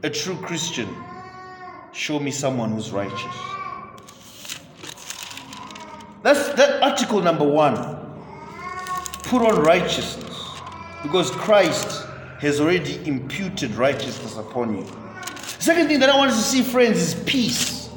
a 0.03 0.09
true 0.09 0.37
Christian? 0.37 0.87
Show 1.93 2.19
me 2.19 2.31
someone 2.31 2.71
who's 2.71 2.91
righteous. 2.91 3.54
That's 6.25 6.49
that 6.55 6.81
article 6.81 7.21
number 7.21 7.43
one. 7.43 7.75
Put 9.25 9.43
on 9.43 9.61
righteousness 9.61 10.59
because 11.03 11.29
Christ 11.29 12.03
has 12.39 12.59
already 12.59 12.95
imputed 13.07 13.75
righteousness 13.75 14.35
upon 14.35 14.75
you. 14.75 14.87
Second 15.59 15.87
thing 15.87 15.99
that 15.99 16.09
I 16.09 16.17
want 16.17 16.31
to 16.31 16.37
see, 16.37 16.63
friends, 16.63 16.97
is 16.97 17.13
peace. 17.25 17.91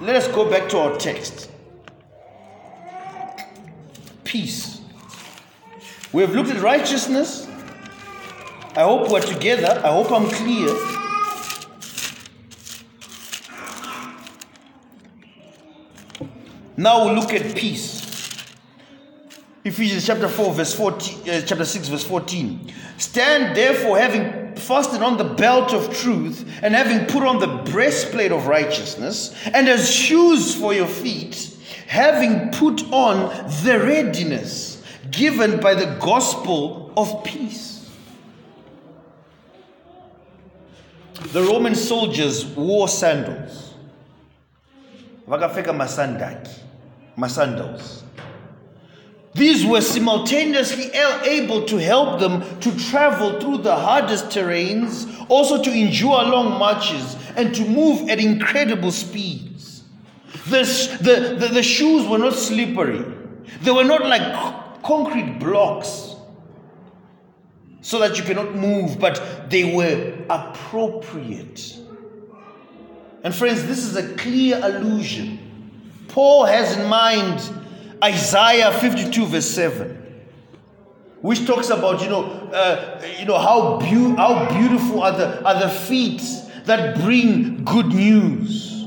Let 0.00 0.14
us 0.14 0.28
go 0.28 0.48
back 0.48 0.68
to 0.68 0.78
our 0.78 0.96
text. 0.96 1.50
Peace. 4.22 4.80
We 6.12 6.22
have 6.22 6.32
looked 6.32 6.50
at 6.50 6.62
righteousness. 6.62 7.48
I 8.76 8.82
hope 8.82 9.10
we're 9.10 9.22
together. 9.22 9.82
I 9.84 9.88
hope 9.88 10.12
I'm 10.12 10.30
clear. 10.30 10.99
Now 16.80 17.04
we'll 17.04 17.14
look 17.14 17.34
at 17.34 17.54
peace. 17.54 18.42
Ephesians 19.64 20.06
chapter 20.06 20.28
4, 20.28 20.54
verse 20.54 20.74
14, 20.74 21.28
uh, 21.28 21.42
chapter 21.42 21.66
6, 21.66 21.88
verse 21.88 22.04
14. 22.04 22.72
Stand 22.96 23.54
therefore, 23.54 23.98
having 23.98 24.56
fastened 24.56 25.04
on 25.04 25.18
the 25.18 25.24
belt 25.24 25.74
of 25.74 25.94
truth, 25.94 26.50
and 26.62 26.74
having 26.74 27.04
put 27.04 27.22
on 27.22 27.38
the 27.38 27.70
breastplate 27.70 28.32
of 28.32 28.46
righteousness, 28.46 29.34
and 29.52 29.68
as 29.68 29.90
shoes 29.90 30.54
for 30.54 30.72
your 30.72 30.86
feet, 30.86 31.54
having 31.86 32.50
put 32.50 32.82
on 32.90 33.28
the 33.62 33.78
readiness 33.78 34.82
given 35.10 35.60
by 35.60 35.74
the 35.74 35.98
gospel 36.00 36.94
of 36.96 37.22
peace. 37.24 37.90
The 41.34 41.42
Roman 41.42 41.74
soldiers 41.74 42.46
wore 42.46 42.88
sandals. 42.88 43.74
Vakapfeka 45.28 45.76
masandaki, 45.76 46.69
masandals. 47.16 48.02
These 49.34 49.64
were 49.64 49.80
simultaneously 49.80 50.90
able 50.90 51.64
to 51.66 51.76
help 51.76 52.18
them 52.18 52.42
to 52.60 52.76
travel 52.90 53.40
through 53.40 53.58
the 53.58 53.74
hardest 53.74 54.26
terrains, 54.26 55.06
also 55.28 55.62
to 55.62 55.70
endure 55.70 56.24
long 56.24 56.58
marches, 56.58 57.16
and 57.36 57.54
to 57.54 57.64
move 57.64 58.08
at 58.10 58.18
incredible 58.18 58.90
speeds. 58.90 59.84
The, 60.46 60.62
the, 61.00 61.36
the, 61.36 61.54
the 61.54 61.62
shoes 61.62 62.08
were 62.08 62.18
not 62.18 62.34
slippery, 62.34 63.04
they 63.62 63.70
were 63.70 63.84
not 63.84 64.04
like 64.06 64.82
concrete 64.82 65.38
blocks 65.38 66.16
so 67.82 67.98
that 67.98 68.16
you 68.16 68.24
cannot 68.24 68.54
move, 68.54 68.98
but 68.98 69.48
they 69.50 69.74
were 69.74 70.14
appropriate. 70.28 71.76
And 73.22 73.34
friends, 73.34 73.66
this 73.66 73.78
is 73.78 73.96
a 73.96 74.14
clear 74.16 74.60
allusion. 74.62 75.49
Paul 76.10 76.44
has 76.46 76.76
in 76.76 76.88
mind 76.88 77.40
Isaiah 78.02 78.72
52, 78.72 79.26
verse 79.26 79.48
7, 79.48 79.96
which 81.20 81.46
talks 81.46 81.70
about, 81.70 82.02
you 82.02 82.08
know, 82.08 82.24
uh, 82.24 83.00
you 83.18 83.26
know 83.26 83.38
how, 83.38 83.78
be- 83.78 84.16
how 84.16 84.48
beautiful 84.48 85.02
are 85.02 85.12
the, 85.12 85.44
are 85.44 85.60
the 85.60 85.68
feet 85.68 86.22
that 86.64 86.96
bring 86.96 87.64
good 87.64 87.86
news. 87.86 88.86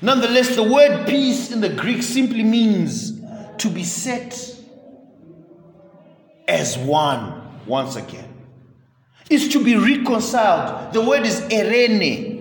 Nonetheless, 0.00 0.54
the 0.56 0.62
word 0.62 1.06
peace 1.06 1.50
in 1.50 1.60
the 1.60 1.68
Greek 1.68 2.02
simply 2.02 2.42
means 2.42 3.20
to 3.58 3.70
be 3.70 3.84
set 3.84 4.38
as 6.48 6.76
one 6.78 7.42
once 7.66 7.96
again. 7.96 8.30
Is 9.30 9.48
to 9.48 9.64
be 9.64 9.76
reconciled. 9.76 10.92
The 10.92 11.00
word 11.00 11.24
is 11.24 11.40
eirene. 11.42 12.33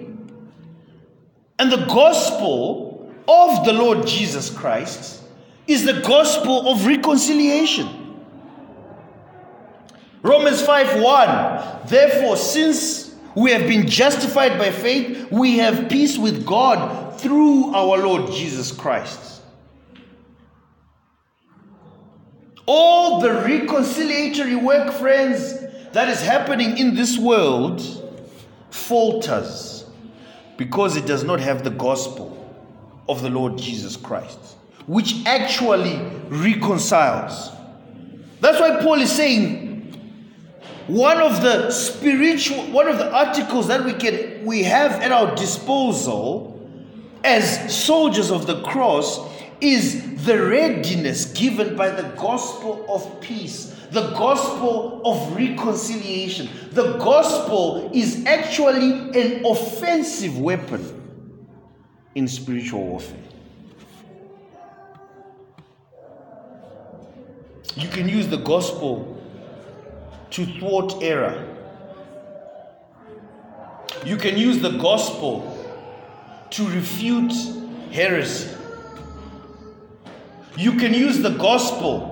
And 1.59 1.71
the 1.71 1.85
gospel 1.85 3.11
of 3.27 3.65
the 3.65 3.73
Lord 3.73 4.05
Jesus 4.07 4.49
Christ 4.49 5.21
is 5.67 5.85
the 5.85 6.01
gospel 6.01 6.69
of 6.69 6.85
reconciliation. 6.85 7.87
Romans 10.21 10.61
5 10.61 11.01
1. 11.01 11.87
Therefore, 11.87 12.37
since 12.37 13.15
we 13.35 13.51
have 13.51 13.67
been 13.67 13.87
justified 13.87 14.57
by 14.57 14.71
faith, 14.71 15.31
we 15.31 15.57
have 15.59 15.89
peace 15.89 16.17
with 16.17 16.45
God 16.45 17.19
through 17.19 17.73
our 17.73 17.97
Lord 17.97 18.31
Jesus 18.31 18.71
Christ. 18.71 19.41
All 22.65 23.19
the 23.19 23.29
reconciliatory 23.29 24.61
work, 24.61 24.93
friends, 24.93 25.59
that 25.91 26.07
is 26.09 26.21
happening 26.21 26.77
in 26.77 26.95
this 26.95 27.17
world 27.17 27.81
falters 28.71 29.72
because 30.57 30.95
it 30.95 31.05
does 31.05 31.23
not 31.23 31.39
have 31.39 31.63
the 31.63 31.69
gospel 31.69 32.39
of 33.09 33.21
the 33.21 33.29
Lord 33.29 33.57
Jesus 33.57 33.95
Christ, 33.95 34.39
which 34.87 35.25
actually 35.25 35.97
reconciles. 36.29 37.51
That's 38.39 38.59
why 38.59 38.81
Paul 38.81 39.01
is 39.01 39.11
saying 39.11 39.73
one 40.87 41.21
of 41.21 41.41
the 41.41 41.71
spiritual 41.71 42.61
one 42.71 42.87
of 42.87 42.97
the 42.97 43.09
articles 43.11 43.67
that 43.67 43.85
we 43.85 43.93
can 43.93 44.43
we 44.45 44.63
have 44.63 44.91
at 45.01 45.11
our 45.13 45.33
disposal 45.35 46.49
as 47.23 47.73
soldiers 47.73 48.29
of 48.29 48.47
the 48.47 48.61
cross 48.63 49.19
is 49.63 50.25
the 50.25 50.37
readiness 50.45 51.25
given 51.25 51.75
by 51.75 51.89
the 51.89 52.03
gospel 52.17 52.85
of 52.89 53.21
peace 53.21 53.69
the 53.91 54.09
gospel 54.11 55.01
of 55.05 55.35
reconciliation 55.35 56.49
the 56.71 56.97
gospel 56.97 57.89
is 57.93 58.25
actually 58.25 58.91
an 59.19 59.45
offensive 59.45 60.37
weapon 60.39 61.01
in 62.15 62.27
spiritual 62.27 62.83
warfare. 62.83 63.17
You 67.75 67.87
can 67.89 68.07
use 68.07 68.27
the 68.27 68.37
gospel 68.37 69.21
to 70.31 70.45
thwart 70.45 71.01
error. 71.01 71.47
You 74.05 74.17
can 74.17 74.37
use 74.37 74.59
the 74.59 74.77
gospel 74.77 75.49
to 76.51 76.69
refute 76.69 77.33
heresy. 77.91 78.49
You 80.55 80.73
can 80.73 80.93
use 80.93 81.19
the 81.19 81.31
gospel 81.31 82.11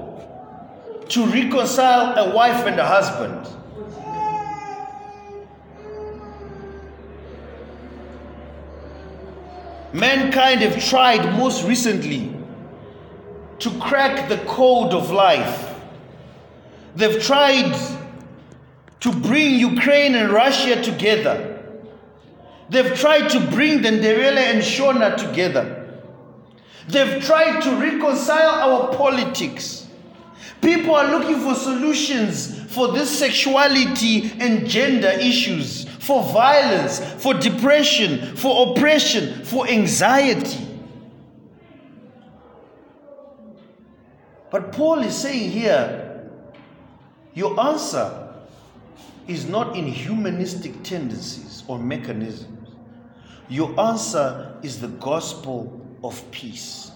to 1.10 1.26
reconcile 1.26 2.18
a 2.18 2.34
wife 2.34 2.66
and 2.66 2.80
a 2.80 2.86
husband. 2.86 3.48
Mankind 9.94 10.62
have 10.62 10.84
tried 10.84 11.38
most 11.38 11.66
recently 11.66 12.34
to 13.60 13.70
crack 13.80 14.30
the 14.30 14.38
code 14.46 14.94
of 14.94 15.12
life. 15.12 15.76
They've 16.96 17.22
tried 17.22 17.78
to 19.02 19.12
bring 19.12 19.60
Ukraine 19.60 20.16
and 20.16 20.32
Russia 20.32 20.82
together. 20.82 21.62
They've 22.70 22.98
tried 22.98 23.30
to 23.32 23.39
bring 23.52 23.82
the 23.82 23.89
and 23.89 24.62
Shona 24.62 25.18
together. 25.18 25.81
They've 26.92 27.24
tried 27.24 27.62
to 27.62 27.76
reconcile 27.78 28.50
our 28.50 28.94
politics. 28.96 29.88
People 30.62 30.94
are 30.94 31.10
looking 31.10 31.39
for 31.39 31.56
solutions 31.56 32.62
for 32.74 32.92
this 32.92 33.18
sexuality 33.18 34.32
and 34.39 34.68
gender 34.68 35.08
issues, 35.08 35.86
for 36.00 36.22
violence, 36.34 37.00
for 37.24 37.34
depression, 37.34 38.36
for 38.36 38.72
oppression, 38.72 39.44
for 39.46 39.68
anxiety. 39.68 40.68
But 44.52 44.74
Paul 44.74 45.00
is 45.00 45.18
saying 45.18 45.50
here, 45.52 46.30
your 47.34 47.58
answer 47.60 48.34
is 49.28 49.48
not 49.48 49.78
in 49.78 49.88
humanistic 49.88 50.84
tendencies 50.84 51.64
or 51.68 51.80
mechanisms. 51.80 52.70
Your 53.48 53.80
answer 53.80 54.58
is 54.62 54.82
the 54.82 54.89
gospel 54.89 55.81
of 56.04 56.30
peace. 56.32 56.91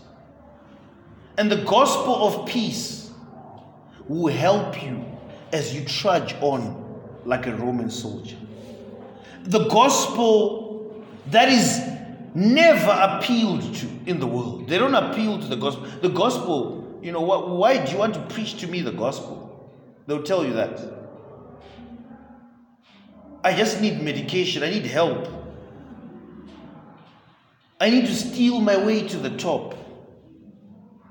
And 1.38 1.51
the 1.51 1.64
gospel 1.64 2.28
of 2.28 2.47
peace 2.47 3.12
will 4.08 4.34
help 4.34 4.82
you 4.84 5.06
as 5.51 5.76
you 5.76 5.84
trudge 5.86 6.36
on 6.41 6.84
like 7.26 7.47
a 7.47 7.56
Roman 7.56 7.89
soldier. 7.89 8.38
The 9.43 9.68
gospel 9.68 11.06
that 11.28 11.49
is 11.49 11.82
never 12.34 12.91
appealed 12.91 13.74
to 13.76 13.88
in 14.06 14.20
the 14.20 14.28
world. 14.28 14.68
They 14.68 14.78
don't 14.78 14.95
appeal 14.95 15.39
to 15.39 15.47
the 15.47 15.56
gospel. 15.56 15.88
The 16.01 16.10
gospel, 16.10 16.99
you 17.01 17.12
know, 17.12 17.22
why 17.22 17.84
do 17.84 17.91
you 17.91 17.97
want 17.97 18.14
to 18.16 18.22
preach 18.34 18.60
to 18.60 18.68
me 18.68 18.82
the 18.82 18.91
gospel? 18.91 19.74
They'll 20.06 20.24
tell 20.24 20.45
you 20.45 20.53
that. 20.53 20.80
I 23.43 23.56
just 23.56 23.80
need 23.80 24.01
medication, 24.01 24.64
I 24.64 24.70
need 24.70 24.86
help. 24.86 25.28
I 27.80 27.90
need 27.90 28.06
to 28.06 28.16
steal 28.16 28.62
my 28.62 28.78
way 28.78 29.08
to 29.08 29.18
the 29.18 29.36
top. 29.38 29.76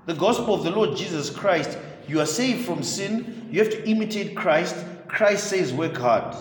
The 0.07 0.15
gospel 0.15 0.55
of 0.55 0.65
the 0.65 0.71
Lord 0.71 0.97
Jesus 0.97 1.31
Christ, 1.31 1.79
you 2.09 2.21
are 2.21 2.27
saved 2.27 2.65
from 2.65 2.83
sin, 2.83 3.49
you 3.51 3.62
have 3.62 3.71
to 3.71 3.89
imitate 3.89 4.35
Christ. 4.35 4.77
Christ 5.09 5.49
says, 5.49 5.73
work 5.73 5.97
hard. 5.97 6.35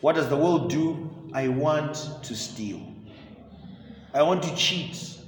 What 0.00 0.16
does 0.16 0.28
the 0.28 0.36
world 0.36 0.70
do? 0.70 1.10
I 1.32 1.48
want 1.48 1.94
to 2.22 2.34
steal. 2.34 2.80
I 4.12 4.22
want 4.22 4.42
to 4.42 4.54
cheat 4.56 5.18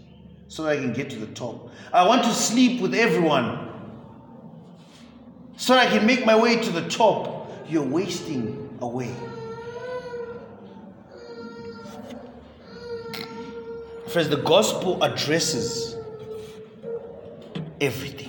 so 0.49 0.65
that 0.65 0.73
I 0.73 0.77
can 0.77 0.93
get 0.93 1.11
to 1.11 1.17
the 1.17 1.33
top. 1.35 1.71
I 1.93 2.07
want 2.07 2.25
to 2.25 2.31
sleep 2.31 2.81
with 2.81 2.95
everyone 2.95 3.69
so 5.57 5.75
that 5.75 5.89
I 5.89 5.91
can 5.97 6.07
make 6.07 6.27
my 6.27 6.37
way 6.39 6.57
to 6.57 6.71
the 6.71 6.89
top. 6.89 7.51
You're 7.69 7.85
wasting 7.85 8.79
away. 8.81 9.15
Friends, 14.13 14.29
the 14.29 14.37
gospel 14.37 15.03
addresses 15.03 15.97
everything, 17.81 18.29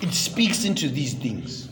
it 0.00 0.14
speaks 0.14 0.64
into 0.64 0.88
these 0.88 1.12
things. 1.12 1.68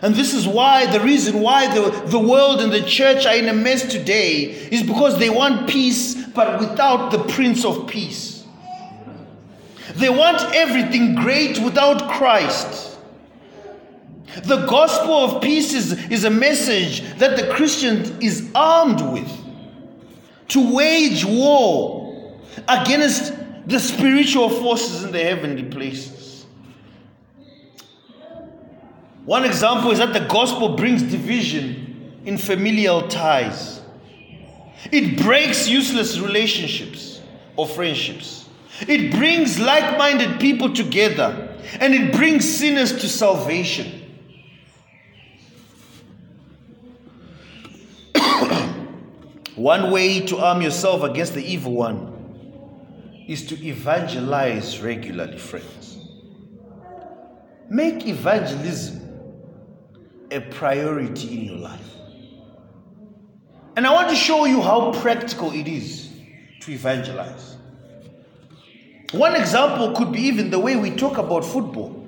And 0.00 0.14
this 0.14 0.32
is 0.32 0.48
why, 0.48 0.90
the 0.90 1.00
reason 1.00 1.40
why 1.40 1.74
the, 1.74 1.90
the 2.06 2.18
world 2.18 2.62
and 2.62 2.72
the 2.72 2.80
church 2.82 3.26
are 3.26 3.34
in 3.34 3.50
a 3.50 3.52
mess 3.52 3.90
today 3.90 4.44
is 4.44 4.82
because 4.82 5.18
they 5.18 5.28
want 5.28 5.68
peace, 5.68 6.14
but 6.28 6.58
without 6.58 7.10
the 7.10 7.18
Prince 7.24 7.66
of 7.66 7.86
Peace. 7.86 8.44
They 9.96 10.08
want 10.08 10.54
everything 10.54 11.16
great 11.16 11.58
without 11.58 12.10
Christ. 12.10 12.98
The 14.42 14.64
gospel 14.64 15.12
of 15.12 15.42
peace 15.42 15.74
is, 15.74 15.92
is 16.10 16.24
a 16.24 16.30
message 16.30 17.02
that 17.18 17.36
the 17.36 17.46
Christian 17.52 18.22
is 18.22 18.50
armed 18.54 19.02
with 19.02 19.30
to 20.48 20.74
wage 20.74 21.24
war 21.24 22.05
against 22.68 23.32
the 23.66 23.78
spiritual 23.80 24.48
forces 24.48 25.02
in 25.02 25.12
the 25.12 25.22
heavenly 25.22 25.64
places. 25.64 26.46
One 29.24 29.44
example 29.44 29.90
is 29.90 29.98
that 29.98 30.12
the 30.12 30.20
gospel 30.20 30.76
brings 30.76 31.02
division 31.02 32.20
in 32.24 32.38
familial 32.38 33.08
ties. 33.08 33.80
It 34.92 35.20
breaks 35.20 35.68
useless 35.68 36.20
relationships 36.20 37.20
or 37.56 37.66
friendships. 37.66 38.48
It 38.86 39.12
brings 39.12 39.58
like 39.58 39.98
minded 39.98 40.38
people 40.38 40.72
together 40.72 41.56
and 41.80 41.92
it 41.92 42.12
brings 42.12 42.48
sinners 42.48 42.92
to 43.00 43.08
salvation. 43.08 44.02
one 49.56 49.90
way 49.90 50.20
to 50.20 50.38
arm 50.38 50.62
yourself 50.62 51.02
against 51.02 51.34
the 51.34 51.44
evil 51.44 51.72
one 51.72 52.15
is 53.26 53.46
to 53.46 53.66
evangelize 53.66 54.80
regularly, 54.80 55.38
friends. 55.38 55.98
Make 57.68 58.06
evangelism 58.06 59.02
a 60.30 60.40
priority 60.40 61.38
in 61.38 61.44
your 61.44 61.56
life. 61.56 61.90
And 63.76 63.86
I 63.86 63.92
want 63.92 64.08
to 64.10 64.16
show 64.16 64.44
you 64.44 64.62
how 64.62 64.92
practical 64.92 65.52
it 65.52 65.68
is 65.68 66.10
to 66.60 66.72
evangelize. 66.72 67.56
One 69.12 69.36
example 69.36 69.92
could 69.92 70.12
be 70.12 70.20
even 70.22 70.50
the 70.50 70.58
way 70.58 70.76
we 70.76 70.90
talk 70.90 71.18
about 71.18 71.44
football. 71.44 72.04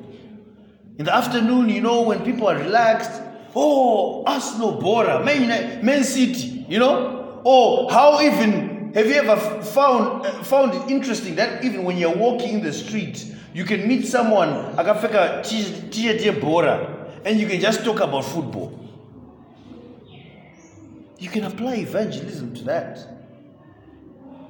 In 0.99 1.05
the 1.05 1.15
afternoon, 1.15 1.69
you 1.69 1.81
know, 1.81 2.03
when 2.03 2.25
people 2.25 2.49
are 2.49 2.57
relaxed, 2.57 3.23
oh, 3.55 4.25
Arsenal, 4.25 4.81
Bora, 4.81 5.25
Man, 5.25 6.05
City, 6.05 6.65
you 6.69 6.79
know, 6.79 7.41
or 7.45 7.91
how 7.91 8.21
even 8.21 8.68
have 8.95 9.07
you 9.07 9.15
ever 9.15 9.37
found 9.63 10.27
found 10.47 10.75
it 10.75 10.91
interesting 10.91 11.37
that 11.37 11.65
even 11.65 11.85
when 11.85 11.97
you're 11.97 12.17
walking 12.17 12.55
in 12.55 12.63
the 12.63 12.73
street, 12.73 13.25
you 13.53 13.65
can 13.65 13.87
meet 13.87 14.07
someone 14.07 14.49
akapfeka 14.77 15.43
t-shirt 15.45 16.41
bora 16.41 17.11
and 17.25 17.39
you 17.39 17.47
can 17.47 17.61
just 17.61 17.85
talk 17.85 18.01
about 18.01 18.25
football. 18.25 18.73
You 21.19 21.29
can 21.29 21.45
apply 21.45 21.77
evangelism 21.77 22.55
to 22.55 22.65
that. 22.65 23.07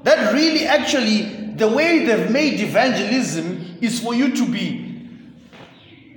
That 0.04 0.32
really 0.32 0.66
actually 0.66 1.22
the 1.56 1.68
way 1.68 2.04
they've 2.04 2.30
made 2.30 2.60
evangelism 2.60 3.78
is 3.80 4.00
for 4.00 4.14
you 4.14 4.34
to 4.36 4.46
be 4.46 4.88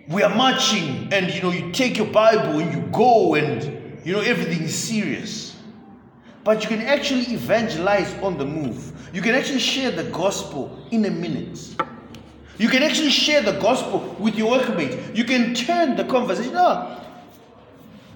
we 0.08 0.24
are 0.24 0.36
marching 0.36 1.12
and 1.14 1.34
you 1.34 1.42
know 1.42 1.52
you 1.52 1.72
take 1.72 1.98
your 1.98 2.08
bible 2.08 2.60
and 2.60 2.74
you 2.74 2.82
go 2.92 3.36
and 3.36 4.06
you 4.06 4.14
know 4.14 4.20
everything 4.20 4.64
is 4.64 4.76
serious 4.76 5.51
but 6.44 6.64
you 6.64 6.70
can 6.70 6.82
actually 6.82 7.22
evangelize 7.34 8.14
on 8.16 8.38
the 8.38 8.46
move. 8.46 8.92
You 9.14 9.22
can 9.22 9.36
actually 9.36 9.60
share 9.60 9.92
the 9.92 10.06
gospel 10.06 10.86
in 10.92 11.06
a 11.06 11.12
minute. 11.12 11.76
You 12.58 12.70
can 12.70 12.84
actually 12.84 13.10
share 13.10 13.42
the 13.42 13.54
gospel 13.60 14.16
with 14.20 14.36
your 14.36 14.58
workmate. 14.58 15.16
You 15.16 15.24
can 15.24 15.54
turn 15.54 15.96
the 15.96 16.04
conversation 16.04 16.56
up. 16.56 17.06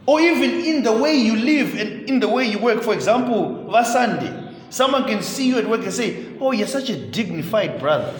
Or 0.06 0.20
even 0.20 0.52
in 0.64 0.84
the 0.84 0.94
way 0.94 1.16
you 1.16 1.36
live 1.36 1.76
and 1.76 2.08
in 2.08 2.20
the 2.20 2.28
way 2.30 2.46
you 2.46 2.60
work. 2.60 2.84
For 2.84 2.94
example, 2.94 3.66
Vasandi. 3.70 4.44
Someone 4.70 5.06
can 5.06 5.22
see 5.22 5.48
you 5.48 5.58
at 5.58 5.68
work 5.68 5.82
and 5.82 5.94
say, 5.94 6.38
Oh, 6.40 6.52
you're 6.52 6.68
such 6.68 6.90
a 6.90 7.08
dignified 7.10 7.80
brother. 7.80 8.14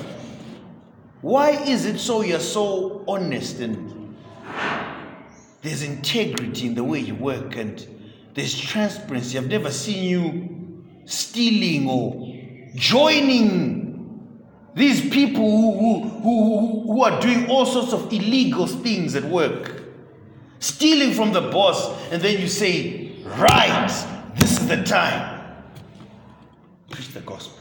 Why 1.22 1.52
is 1.52 1.86
it 1.86 2.00
so 2.00 2.22
you're 2.22 2.40
so 2.40 3.04
honest 3.08 3.60
and 3.60 4.16
there's 5.62 5.82
integrity 5.82 6.68
in 6.68 6.76
the 6.76 6.84
way 6.84 7.00
you 7.00 7.16
work 7.16 7.56
and 7.56 7.86
there's 8.36 8.60
transparency. 8.60 9.38
I've 9.38 9.48
never 9.48 9.72
seen 9.72 10.04
you 10.04 10.84
stealing 11.06 11.90
or 11.90 12.36
joining 12.76 13.86
these 14.76 15.02
people 15.10 15.50
who, 15.50 15.80
who, 15.80 16.10
who, 16.20 16.82
who 16.94 17.04
are 17.04 17.20
doing 17.22 17.50
all 17.50 17.66
sorts 17.66 17.94
of 17.94 18.12
illegal 18.12 18.68
things 18.68 19.16
at 19.16 19.24
work. 19.24 19.84
Stealing 20.60 21.14
from 21.14 21.32
the 21.32 21.42
boss, 21.42 21.90
and 22.12 22.22
then 22.22 22.40
you 22.40 22.48
say, 22.48 23.14
Right, 23.24 23.88
this 24.36 24.60
is 24.60 24.68
the 24.68 24.84
time. 24.84 25.56
Preach 26.90 27.10
the 27.10 27.22
gospel. 27.22 27.60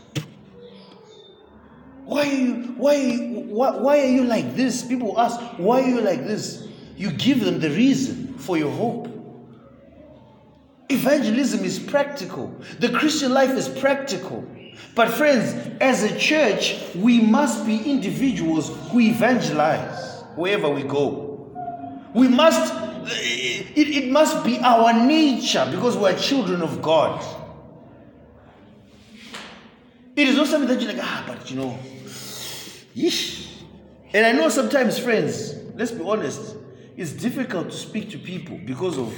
Why 2.04 2.20
are 2.20 2.32
you, 2.32 2.54
why, 2.76 3.16
why, 3.16 3.76
why 3.76 4.00
are 4.00 4.08
you 4.08 4.24
like 4.24 4.56
this? 4.56 4.84
People 4.84 5.18
ask, 5.20 5.38
Why 5.56 5.82
are 5.82 5.88
you 5.88 6.00
like 6.00 6.26
this? 6.26 6.66
You 6.96 7.12
give 7.12 7.44
them 7.44 7.60
the 7.60 7.70
reason 7.70 8.34
for 8.38 8.56
your 8.56 8.72
hope. 8.72 9.13
Evangelism 10.88 11.64
is 11.64 11.78
practical. 11.78 12.54
The 12.78 12.90
Christian 12.90 13.32
life 13.32 13.50
is 13.50 13.68
practical. 13.68 14.44
But, 14.94 15.08
friends, 15.08 15.54
as 15.80 16.02
a 16.02 16.18
church, 16.18 16.80
we 16.94 17.20
must 17.20 17.64
be 17.64 17.90
individuals 17.90 18.68
who 18.90 19.00
evangelize 19.00 20.22
wherever 20.34 20.68
we 20.68 20.82
go. 20.82 21.50
We 22.14 22.28
must, 22.28 22.74
it, 23.06 24.04
it 24.04 24.10
must 24.10 24.44
be 24.44 24.58
our 24.58 24.92
nature 24.92 25.66
because 25.70 25.96
we're 25.96 26.16
children 26.18 26.60
of 26.62 26.82
God. 26.82 27.24
It 30.16 30.28
is 30.28 30.36
not 30.36 30.46
something 30.46 30.68
that 30.68 30.80
you're 30.80 30.92
like, 30.92 31.02
ah, 31.02 31.24
but 31.26 31.50
you 31.50 31.56
know, 31.56 31.78
Yeesh. 32.94 33.62
And 34.12 34.24
I 34.24 34.32
know 34.32 34.48
sometimes, 34.48 34.98
friends, 34.98 35.54
let's 35.74 35.90
be 35.90 36.04
honest, 36.04 36.56
it's 36.96 37.10
difficult 37.12 37.70
to 37.70 37.76
speak 37.76 38.10
to 38.10 38.18
people 38.18 38.60
because 38.64 38.96
of 38.96 39.12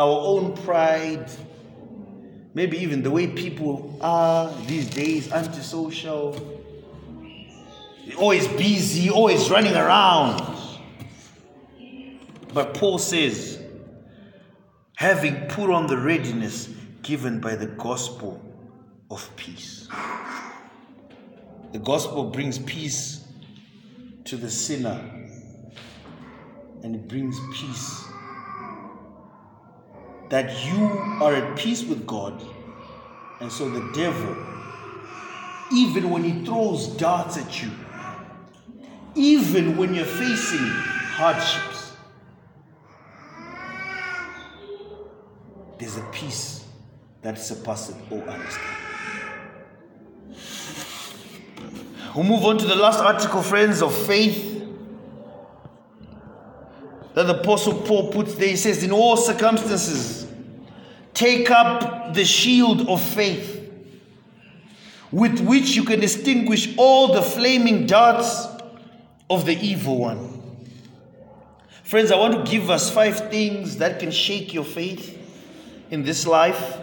our 0.00 0.18
own 0.18 0.56
pride, 0.64 1.30
maybe 2.54 2.78
even 2.78 3.02
the 3.02 3.10
way 3.10 3.26
people 3.26 3.98
are 4.00 4.50
these 4.66 4.88
days, 4.88 5.30
antisocial, 5.30 6.34
always 8.16 8.48
busy, 8.48 9.10
always 9.10 9.50
running 9.50 9.74
around. 9.74 10.56
But 12.54 12.72
Paul 12.72 12.96
says, 12.96 13.62
having 14.96 15.48
put 15.48 15.68
on 15.68 15.86
the 15.86 15.98
readiness 15.98 16.70
given 17.02 17.38
by 17.38 17.54
the 17.54 17.66
gospel 17.66 18.42
of 19.10 19.30
peace. 19.36 19.86
The 21.72 21.78
gospel 21.78 22.24
brings 22.24 22.58
peace 22.58 23.22
to 24.24 24.36
the 24.36 24.50
sinner 24.50 24.98
and 26.82 26.94
it 26.94 27.06
brings 27.06 27.38
peace. 27.52 28.09
That 30.30 30.64
you 30.64 30.86
are 31.20 31.34
at 31.34 31.58
peace 31.58 31.84
with 31.84 32.06
God, 32.06 32.42
and 33.40 33.50
so 33.50 33.68
the 33.68 33.90
devil, 33.94 34.36
even 35.72 36.08
when 36.10 36.24
he 36.24 36.44
throws 36.44 36.86
darts 36.96 37.36
at 37.36 37.62
you, 37.62 37.70
even 39.14 39.76
when 39.76 39.94
you're 39.94 40.04
facing 40.04 40.66
hardships, 40.66 41.92
there's 45.78 45.96
a 45.96 46.02
peace 46.12 46.64
that 47.22 47.38
surpasses 47.38 47.96
all 48.10 48.22
understanding. 48.22 48.76
We'll 52.14 52.24
move 52.24 52.44
on 52.44 52.58
to 52.58 52.66
the 52.66 52.74
last 52.74 53.00
article, 53.00 53.42
friends, 53.42 53.82
of 53.82 53.94
faith 53.94 54.64
that 57.14 57.26
the 57.26 57.38
Apostle 57.40 57.74
Paul 57.74 58.10
puts 58.10 58.34
there. 58.34 58.48
He 58.48 58.56
says, 58.56 58.82
In 58.82 58.92
all 58.92 59.16
circumstances, 59.16 60.19
take 61.20 61.50
up 61.50 62.14
the 62.14 62.24
shield 62.24 62.88
of 62.88 62.98
faith 62.98 63.70
with 65.12 65.38
which 65.40 65.76
you 65.76 65.84
can 65.84 66.02
extinguish 66.02 66.74
all 66.78 67.12
the 67.12 67.20
flaming 67.20 67.84
darts 67.84 68.46
of 69.28 69.44
the 69.44 69.52
evil 69.60 69.98
one. 69.98 70.40
Friends, 71.84 72.10
I 72.10 72.16
want 72.16 72.46
to 72.46 72.50
give 72.50 72.70
us 72.70 72.90
five 72.90 73.30
things 73.30 73.76
that 73.76 74.00
can 74.00 74.10
shake 74.10 74.54
your 74.54 74.64
faith 74.64 75.18
in 75.90 76.04
this 76.04 76.26
life 76.26 76.78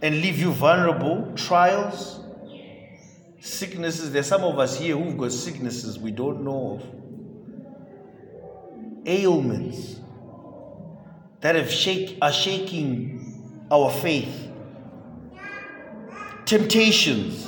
and 0.00 0.22
leave 0.22 0.38
you 0.38 0.52
vulnerable. 0.52 1.30
Trials, 1.36 2.18
sicknesses. 3.40 4.10
There's 4.10 4.26
some 4.26 4.42
of 4.42 4.58
us 4.58 4.78
here 4.78 4.96
who've 4.96 5.18
got 5.18 5.32
sicknesses 5.32 5.98
we 5.98 6.12
don't 6.12 6.44
know 6.44 6.80
of, 6.80 6.86
ailments 9.04 10.00
that 11.42 11.56
have 11.56 11.70
shake, 11.70 12.16
are 12.22 12.32
shaking 12.32 13.19
our 13.70 13.90
faith, 13.90 14.48
temptations. 16.44 17.46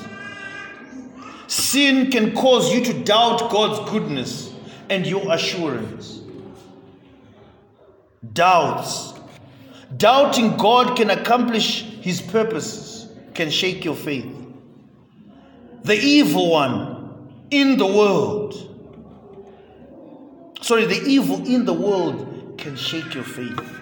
Sin 1.47 2.11
can 2.11 2.35
cause 2.35 2.73
you 2.73 2.83
to 2.85 3.05
doubt 3.05 3.51
God's 3.51 3.91
goodness 3.91 4.55
and 4.89 5.07
your 5.07 5.33
assurance. 5.33 6.21
Doubts. 8.33 9.13
Doubting 9.97 10.57
God 10.57 10.97
can 10.97 11.11
accomplish 11.11 11.83
His 11.83 12.23
purposes 12.23 13.09
can 13.35 13.51
shake 13.51 13.85
your 13.85 13.97
faith 13.97 14.43
the 15.85 15.97
evil 15.97 16.51
one 16.51 17.33
in 17.51 17.77
the 17.77 17.87
world. 17.87 18.69
Sorry, 20.61 20.87
the 20.87 21.03
evil 21.03 21.45
in 21.45 21.65
the 21.65 21.73
world 21.73 22.55
can 22.57 22.77
shake 22.77 23.15
your 23.15 23.25
faith. 23.25 23.82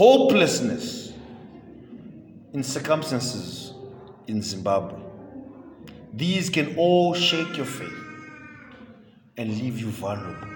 Hopelessness 0.00 1.12
in 2.54 2.62
circumstances 2.62 3.74
in 4.28 4.40
Zimbabwe. 4.40 4.98
These 6.14 6.48
can 6.48 6.74
all 6.78 7.12
shake 7.12 7.54
your 7.58 7.66
faith 7.66 8.02
and 9.36 9.50
leave 9.58 9.78
you 9.78 9.88
vulnerable 9.88 10.48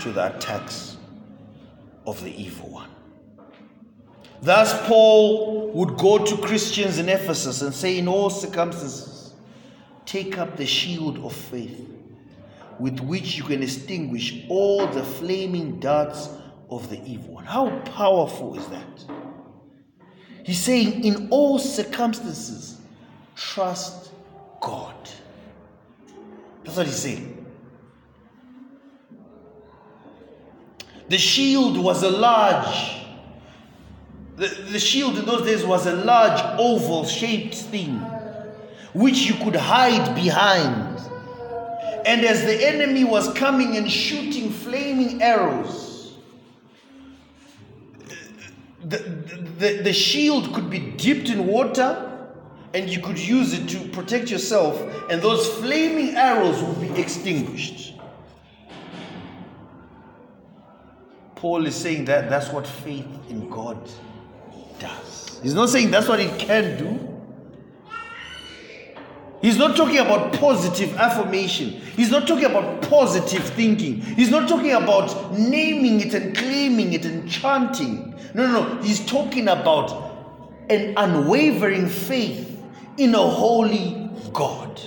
to 0.00 0.12
the 0.12 0.34
attacks 0.34 0.96
of 2.06 2.24
the 2.24 2.34
evil 2.42 2.70
one. 2.70 2.88
Thus, 4.40 4.72
Paul 4.88 5.70
would 5.72 5.98
go 5.98 6.24
to 6.24 6.36
Christians 6.38 6.96
in 6.96 7.10
Ephesus 7.10 7.60
and 7.60 7.74
say, 7.74 7.98
In 7.98 8.08
all 8.08 8.30
circumstances, 8.30 9.34
take 10.06 10.38
up 10.38 10.56
the 10.56 10.64
shield 10.64 11.18
of 11.18 11.34
faith 11.34 11.86
with 12.80 12.98
which 13.00 13.36
you 13.36 13.44
can 13.44 13.62
extinguish 13.62 14.46
all 14.48 14.86
the 14.86 15.04
flaming 15.04 15.78
darts 15.80 16.30
of 16.70 16.88
the 16.90 17.02
evil 17.04 17.34
one. 17.34 17.44
How 17.44 17.70
powerful 17.80 18.58
is 18.58 18.66
that? 18.68 19.04
He's 20.44 20.60
saying, 20.60 21.04
In 21.04 21.28
all 21.30 21.58
circumstances, 21.58 22.78
trust 23.36 24.10
God. 24.60 24.94
That's 26.64 26.76
what 26.76 26.86
he's 26.86 26.96
saying. 26.96 27.46
The 31.08 31.18
shield 31.18 31.78
was 31.78 32.02
a 32.02 32.10
large 32.10 32.96
the, 34.36 34.46
the 34.70 34.78
shield 34.78 35.18
in 35.18 35.24
those 35.24 35.44
days 35.44 35.64
was 35.64 35.86
a 35.86 35.96
large 35.96 36.40
oval 36.60 37.04
shaped 37.04 37.56
thing 37.56 37.98
which 38.94 39.28
you 39.28 39.34
could 39.44 39.56
hide 39.56 40.14
behind. 40.14 40.96
And 42.06 42.24
as 42.24 42.44
the 42.44 42.66
enemy 42.66 43.04
was 43.04 43.32
coming 43.34 43.76
and 43.76 43.90
shooting 43.90 44.50
flaming 44.50 45.22
arrows, 45.22 45.87
the, 48.84 48.98
the, 49.58 49.80
the 49.82 49.92
shield 49.92 50.54
could 50.54 50.70
be 50.70 50.78
dipped 50.78 51.28
in 51.28 51.46
water 51.46 52.04
and 52.74 52.88
you 52.88 53.00
could 53.00 53.18
use 53.18 53.54
it 53.54 53.66
to 53.68 53.88
protect 53.88 54.30
yourself, 54.30 54.78
and 55.10 55.22
those 55.22 55.48
flaming 55.54 56.14
arrows 56.14 56.62
would 56.62 56.80
be 56.80 57.00
extinguished. 57.00 57.94
Paul 61.34 61.66
is 61.66 61.74
saying 61.74 62.04
that 62.06 62.28
that's 62.28 62.50
what 62.50 62.66
faith 62.66 63.06
in 63.30 63.48
God 63.48 63.78
does. 64.78 65.40
He's 65.42 65.54
not 65.54 65.70
saying 65.70 65.90
that's 65.90 66.08
what 66.08 66.20
it 66.20 66.38
can 66.38 66.76
do. 66.76 67.17
He's 69.40 69.56
not 69.56 69.76
talking 69.76 69.98
about 69.98 70.32
positive 70.34 70.96
affirmation. 70.96 71.70
He's 71.70 72.10
not 72.10 72.26
talking 72.26 72.46
about 72.46 72.82
positive 72.82 73.44
thinking. 73.50 74.00
He's 74.00 74.30
not 74.30 74.48
talking 74.48 74.72
about 74.72 75.32
naming 75.38 76.00
it 76.00 76.12
and 76.12 76.36
claiming 76.36 76.92
it 76.92 77.04
and 77.04 77.30
chanting. 77.30 78.14
No, 78.34 78.46
no, 78.46 78.74
no. 78.74 78.82
He's 78.82 79.04
talking 79.06 79.46
about 79.48 80.08
an 80.68 80.94
unwavering 80.96 81.88
faith 81.88 82.60
in 82.96 83.14
a 83.14 83.18
holy 83.18 84.10
God. 84.32 84.80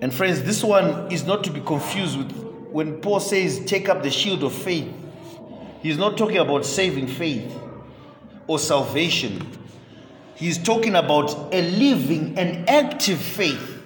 And 0.00 0.14
friends, 0.14 0.42
this 0.44 0.64
one 0.64 1.12
is 1.12 1.24
not 1.24 1.44
to 1.44 1.50
be 1.50 1.60
confused 1.60 2.16
with 2.16 2.32
when 2.72 3.00
Paul 3.02 3.20
says, 3.20 3.62
take 3.66 3.88
up 3.90 4.02
the 4.02 4.10
shield 4.10 4.42
of 4.42 4.54
faith. 4.54 4.88
He's 5.82 5.96
not 5.96 6.18
talking 6.18 6.38
about 6.38 6.66
saving 6.66 7.06
faith 7.06 7.58
or 8.46 8.58
salvation. 8.58 9.46
He's 10.34 10.58
talking 10.58 10.94
about 10.94 11.54
a 11.54 11.70
living 11.70 12.38
and 12.38 12.68
active 12.68 13.18
faith 13.18 13.82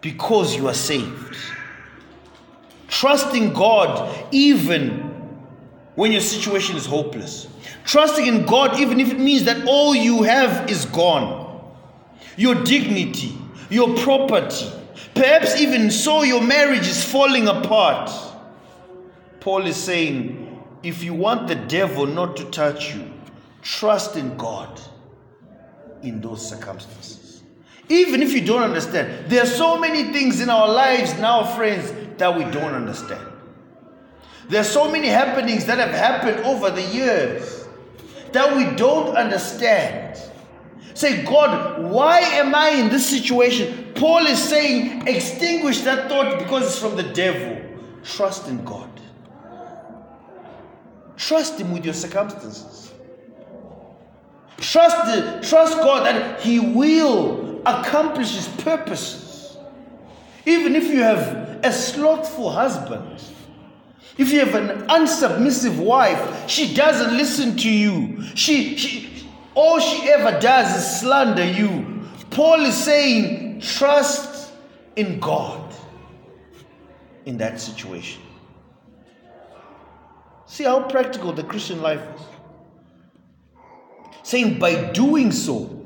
because 0.00 0.56
you 0.56 0.68
are 0.68 0.74
saved. 0.74 1.36
Trusting 2.88 3.52
God 3.52 4.26
even 4.32 4.90
when 5.94 6.12
your 6.12 6.20
situation 6.20 6.76
is 6.76 6.86
hopeless. 6.86 7.48
Trusting 7.84 8.26
in 8.26 8.46
God 8.46 8.80
even 8.80 9.00
if 9.00 9.10
it 9.10 9.18
means 9.18 9.44
that 9.44 9.66
all 9.66 9.94
you 9.94 10.22
have 10.22 10.70
is 10.70 10.86
gone. 10.86 11.62
Your 12.36 12.54
dignity, 12.54 13.34
your 13.68 13.96
property. 13.98 14.70
Perhaps 15.14 15.60
even 15.60 15.90
so, 15.90 16.22
your 16.22 16.42
marriage 16.42 16.86
is 16.86 17.04
falling 17.04 17.48
apart. 17.48 18.10
Paul 19.40 19.66
is 19.66 19.76
saying, 19.76 20.62
if 20.82 21.02
you 21.02 21.14
want 21.14 21.48
the 21.48 21.54
devil 21.54 22.06
not 22.06 22.36
to 22.36 22.44
touch 22.50 22.94
you, 22.94 23.10
trust 23.62 24.16
in 24.16 24.36
God 24.36 24.80
in 26.02 26.20
those 26.20 26.48
circumstances. 26.48 27.42
Even 27.88 28.22
if 28.22 28.32
you 28.32 28.44
don't 28.44 28.62
understand, 28.62 29.30
there 29.30 29.42
are 29.42 29.46
so 29.46 29.78
many 29.78 30.12
things 30.12 30.40
in 30.40 30.48
our 30.48 30.68
lives 30.68 31.18
now, 31.18 31.44
friends, 31.56 31.92
that 32.18 32.36
we 32.36 32.44
don't 32.44 32.74
understand. 32.74 33.26
There 34.48 34.60
are 34.60 34.64
so 34.64 34.90
many 34.90 35.08
happenings 35.08 35.64
that 35.66 35.78
have 35.78 35.90
happened 35.90 36.44
over 36.44 36.70
the 36.70 36.82
years 36.82 37.66
that 38.32 38.56
we 38.56 38.76
don't 38.76 39.16
understand. 39.16 40.20
Say, 40.94 41.24
God, 41.24 41.82
why 41.82 42.18
am 42.18 42.54
I 42.54 42.70
in 42.70 42.88
this 42.88 43.08
situation? 43.08 43.92
Paul 43.94 44.26
is 44.26 44.42
saying, 44.42 45.06
extinguish 45.08 45.80
that 45.82 46.08
thought 46.08 46.38
because 46.38 46.66
it's 46.66 46.78
from 46.78 46.96
the 46.96 47.12
devil. 47.12 47.60
Trust 48.02 48.48
in 48.48 48.64
God. 48.64 48.89
Trust 51.20 51.60
Him 51.60 51.70
with 51.70 51.84
your 51.84 51.92
circumstances. 51.92 52.94
Trust, 54.56 55.04
the, 55.04 55.46
trust 55.46 55.76
God 55.76 56.06
that 56.06 56.40
He 56.40 56.58
will 56.58 57.60
accomplish 57.66 58.34
His 58.34 58.48
purposes. 58.64 59.58
Even 60.46 60.74
if 60.74 60.84
you 60.84 61.02
have 61.02 61.60
a 61.62 61.72
slothful 61.72 62.48
husband, 62.48 63.22
if 64.16 64.32
you 64.32 64.40
have 64.40 64.54
an 64.54 64.86
unsubmissive 64.88 65.76
wife, 65.76 66.48
she 66.48 66.72
doesn't 66.72 67.14
listen 67.14 67.54
to 67.58 67.70
you. 67.70 68.22
She, 68.34 68.78
she, 68.78 69.28
all 69.54 69.78
she 69.78 70.08
ever 70.08 70.40
does 70.40 70.74
is 70.74 71.00
slander 71.00 71.44
you. 71.44 72.08
Paul 72.30 72.64
is 72.64 72.82
saying, 72.82 73.60
trust 73.60 74.52
in 74.96 75.20
God 75.20 75.74
in 77.26 77.36
that 77.36 77.60
situation. 77.60 78.22
See 80.50 80.64
how 80.64 80.82
practical 80.82 81.32
the 81.32 81.44
Christian 81.44 81.80
life 81.80 82.02
is. 82.16 82.22
Saying, 84.24 84.58
by 84.58 84.90
doing 84.90 85.30
so, 85.30 85.80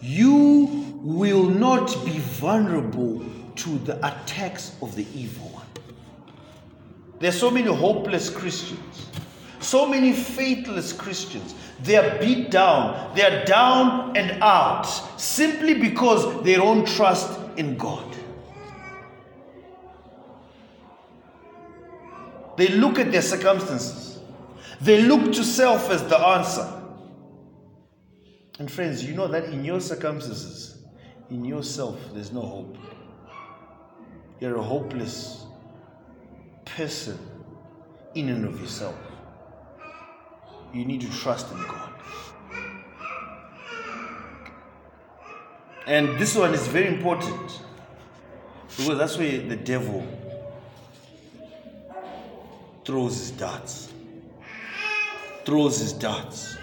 you 0.00 1.00
will 1.02 1.48
not 1.48 1.88
be 2.04 2.18
vulnerable 2.18 3.24
to 3.56 3.78
the 3.78 3.96
attacks 4.06 4.76
of 4.82 4.94
the 4.94 5.04
evil 5.12 5.48
one. 5.48 5.66
There's 7.18 7.36
so 7.36 7.50
many 7.50 7.74
hopeless 7.74 8.30
Christians, 8.30 9.08
so 9.58 9.88
many 9.88 10.12
faithless 10.12 10.92
Christians. 10.92 11.56
They 11.82 11.96
are 11.96 12.20
beat 12.20 12.52
down, 12.52 13.12
they 13.16 13.24
are 13.24 13.44
down 13.44 14.16
and 14.16 14.40
out 14.44 14.86
simply 15.20 15.74
because 15.74 16.44
they 16.44 16.54
don't 16.54 16.86
trust 16.86 17.36
in 17.56 17.76
God. 17.76 18.11
They 22.62 22.68
look 22.68 23.00
at 23.00 23.10
their 23.10 23.22
circumstances, 23.22 24.20
they 24.80 25.02
look 25.02 25.32
to 25.32 25.42
self 25.42 25.90
as 25.90 26.04
the 26.04 26.16
answer. 26.16 26.72
And 28.60 28.70
friends, 28.70 29.02
you 29.02 29.16
know 29.16 29.26
that 29.26 29.46
in 29.46 29.64
your 29.64 29.80
circumstances, 29.80 30.78
in 31.28 31.44
yourself, 31.44 31.98
there's 32.14 32.30
no 32.30 32.42
hope. 32.42 32.78
You're 34.38 34.58
a 34.58 34.62
hopeless 34.62 35.44
person 36.64 37.18
in 38.14 38.28
and 38.28 38.44
of 38.44 38.60
yourself. 38.60 38.94
You 40.72 40.84
need 40.84 41.00
to 41.00 41.10
trust 41.10 41.50
in 41.50 41.60
God. 41.64 41.92
And 45.88 46.16
this 46.16 46.36
one 46.36 46.54
is 46.54 46.68
very 46.68 46.86
important 46.86 47.60
because 48.76 48.98
that's 48.98 49.18
where 49.18 49.40
the 49.40 49.56
devil 49.56 50.06
throws 52.84 53.18
his 53.18 53.30
darts. 53.32 53.92
Throws 55.44 55.78
his 55.78 55.92
darts. 55.92 56.56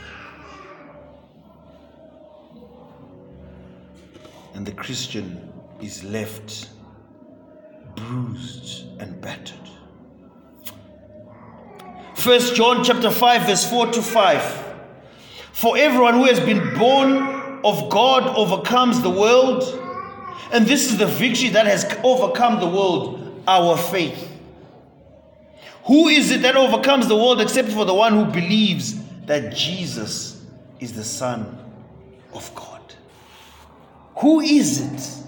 And 4.53 4.65
the 4.65 4.71
Christian 4.71 5.51
is 5.81 6.03
left 6.03 6.69
bruised 7.95 8.85
and 8.99 9.19
battered. 9.21 9.55
First 12.15 12.55
John 12.55 12.83
chapter 12.83 13.09
5 13.11 13.47
verse 13.47 13.69
4 13.69 13.87
to 13.87 14.01
5. 14.01 14.65
For 15.53 15.77
everyone 15.77 16.15
who 16.15 16.25
has 16.25 16.39
been 16.39 16.77
born 16.77 17.61
of 17.63 17.89
God 17.89 18.35
overcomes 18.35 19.01
the 19.01 19.09
world, 19.09 19.63
and 20.51 20.65
this 20.65 20.91
is 20.91 20.97
the 20.97 21.05
victory 21.05 21.49
that 21.49 21.65
has 21.65 21.85
overcome 22.03 22.59
the 22.59 22.67
world, 22.67 23.43
our 23.47 23.77
faith. 23.77 24.38
Who 25.89 26.07
is 26.07 26.29
it 26.29 26.43
that 26.43 26.55
overcomes 26.55 27.07
the 27.07 27.15
world 27.15 27.41
except 27.41 27.69
for 27.69 27.83
the 27.83 27.95
one 27.95 28.13
who 28.13 28.25
believes 28.25 29.03
that 29.25 29.55
Jesus 29.55 30.45
is 30.79 30.93
the 30.93 31.03
Son 31.03 31.57
of 32.31 32.53
God? 32.53 32.93
Who 34.17 34.39
is 34.39 34.81
it 34.81 35.25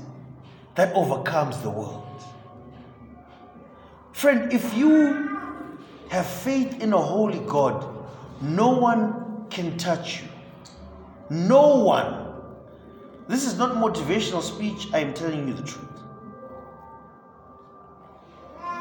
that 0.75 0.93
overcomes 0.93 1.57
the 1.61 1.71
world? 1.71 2.23
Friend, 4.11 4.53
if 4.53 4.75
you 4.75 5.79
have 6.11 6.27
faith 6.27 6.79
in 6.79 6.93
a 6.93 7.01
holy 7.01 7.39
God, 7.39 7.83
no 8.39 8.69
one 8.69 9.47
can 9.49 9.79
touch 9.79 10.21
you. 10.21 10.27
No 11.31 11.77
one. 11.77 12.35
This 13.27 13.47
is 13.47 13.57
not 13.57 13.77
motivational 13.77 14.43
speech, 14.43 14.93
I 14.93 14.99
am 14.99 15.15
telling 15.15 15.47
you 15.47 15.55
the 15.55 15.63
truth. 15.63 15.90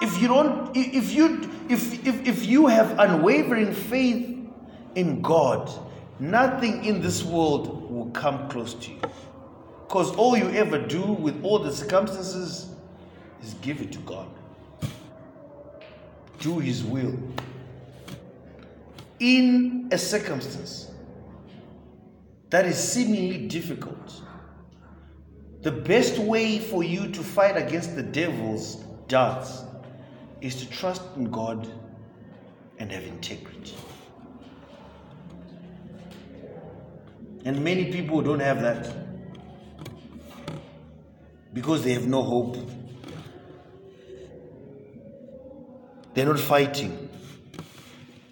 If 0.01 0.21
you 0.21 0.29
don't, 0.29 0.77
if 0.77 1.13
you 1.13 1.51
if 1.69 2.07
if, 2.07 2.27
if 2.27 2.47
you 2.47 2.67
have 2.67 2.99
unwavering 2.99 3.73
faith 3.73 4.37
in 4.95 5.23
God, 5.23 5.71
nothing 6.19 6.85
in 6.85 7.01
this 7.01 7.23
world 7.23 7.91
will 7.91 8.11
come 8.11 8.49
close 8.49 8.75
to 8.75 8.91
you. 8.91 9.01
Because 9.87 10.15
all 10.17 10.37
you 10.37 10.51
ever 10.51 10.79
do 10.79 11.03
with 11.03 11.43
all 11.45 11.59
the 11.59 11.73
circumstances 11.73 12.69
is 13.43 13.55
give 13.55 13.81
it 13.81 13.93
to 13.93 13.99
God 14.01 14.29
do 16.41 16.59
his 16.59 16.83
will 16.83 17.17
in 19.21 19.89
a 19.93 19.99
circumstance 19.99 20.91
that 22.49 22.67
is 22.67 22.77
seemingly 22.77 23.47
difficult. 23.47 24.23
The 25.63 25.71
best 25.71 26.19
way 26.19 26.59
for 26.59 26.83
you 26.83 27.09
to 27.09 27.23
fight 27.23 27.57
against 27.57 27.95
the 27.95 28.03
devil's 28.03 28.77
darts 29.07 29.63
is 30.41 30.57
to 30.57 30.71
trust 30.71 31.03
in 31.17 31.31
God 31.31 31.69
and 32.79 32.91
have 32.91 33.05
integrity. 33.05 33.75
And 37.45 37.63
many 37.65 37.91
people 37.91 38.23
don't 38.23 38.41
have 38.41 38.61
that 38.63 38.95
because 41.53 41.83
they 41.83 41.93
have 41.93 42.07
no 42.07 42.23
hope 42.23 42.57
They're 46.15 46.27
not 46.27 46.41
fighting. 46.41 47.09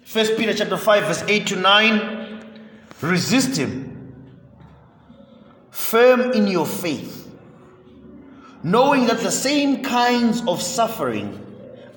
First 0.03 0.37
Peter 0.37 0.53
chapter 0.53 0.77
5, 0.77 1.03
verse 1.03 1.23
8 1.27 1.47
to 1.47 1.55
9. 1.55 2.45
Resist 3.01 3.57
him. 3.57 4.25
Firm 5.71 6.33
in 6.33 6.47
your 6.47 6.65
faith, 6.65 7.31
knowing 8.61 9.07
that 9.07 9.19
the 9.19 9.31
same 9.31 9.81
kinds 9.81 10.43
of 10.45 10.61
suffering 10.61 11.48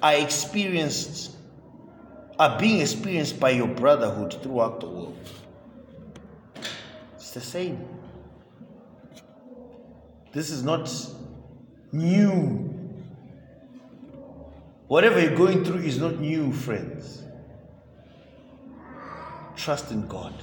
are 0.03 0.15
experienced 0.15 1.37
are 2.39 2.59
being 2.59 2.81
experienced 2.81 3.39
by 3.39 3.51
your 3.51 3.69
brotherhood 3.69 4.43
throughout 4.43 4.81
the 4.81 4.89
world. 4.89 5.31
It's 7.15 7.31
the 7.31 7.41
same. 7.41 7.87
This 10.33 10.51
is 10.51 10.63
not 10.63 10.91
new 11.93 12.73
Whatever 14.93 15.21
you're 15.21 15.35
going 15.35 15.65
through 15.65 15.79
is 15.85 15.97
not 15.97 16.21
new, 16.21 16.53
friends. 16.53 17.23
Trust 19.57 19.91
in 19.91 20.07
God. 20.07 20.35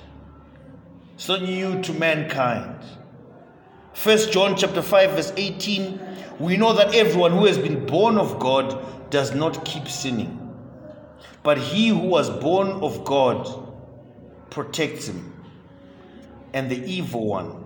It's 1.13 1.27
not 1.27 1.43
new 1.43 1.79
to 1.83 1.93
mankind. 1.93 2.83
First 3.93 4.31
John 4.31 4.57
chapter 4.57 4.81
5 4.81 5.11
verse 5.11 5.31
18 5.37 5.99
we 6.39 6.57
know 6.57 6.73
that 6.73 6.95
everyone 6.95 7.33
who 7.33 7.45
has 7.45 7.59
been 7.59 7.85
born 7.85 8.17
of 8.17 8.39
God 8.39 8.83
does 9.09 9.33
not 9.33 9.63
keep 9.65 9.87
sinning 9.87 10.45
but 11.43 11.57
he 11.57 11.87
who 11.89 11.97
was 11.99 12.29
born 12.29 12.67
of 12.83 13.03
God 13.03 13.47
protects 14.49 15.07
him 15.07 15.33
and 16.53 16.69
the 16.69 16.83
evil 16.85 17.25
one 17.25 17.63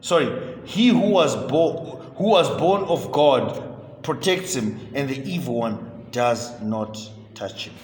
sorry 0.00 0.58
he 0.64 0.88
who 0.88 1.10
was 1.10 1.36
born 1.50 2.02
who 2.16 2.24
was 2.24 2.48
born 2.58 2.84
of 2.84 3.10
God 3.10 3.72
protects 4.02 4.54
him, 4.54 4.88
and 4.94 5.08
the 5.08 5.22
evil 5.22 5.54
one 5.54 6.06
does 6.10 6.60
not 6.60 6.98
touch 7.34 7.66
him. 7.66 7.74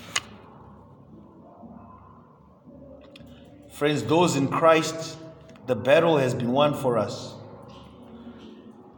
Friends, 3.70 4.02
those 4.02 4.36
in 4.36 4.48
Christ, 4.48 5.16
the 5.66 5.76
battle 5.76 6.18
has 6.18 6.34
been 6.34 6.52
won 6.52 6.74
for 6.74 6.98
us. 6.98 7.34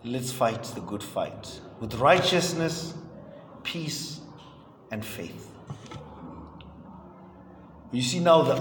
Let's 0.03 0.33
fight 0.33 0.63
the 0.63 0.81
good 0.81 1.03
fight 1.03 1.61
with 1.81 1.95
righteousness, 1.97 2.95
peace, 3.71 4.21
and 4.91 5.05
faith. 5.05 5.49
You 7.93 8.03
see 8.03 8.19
now 8.19 8.43
the, 8.43 8.55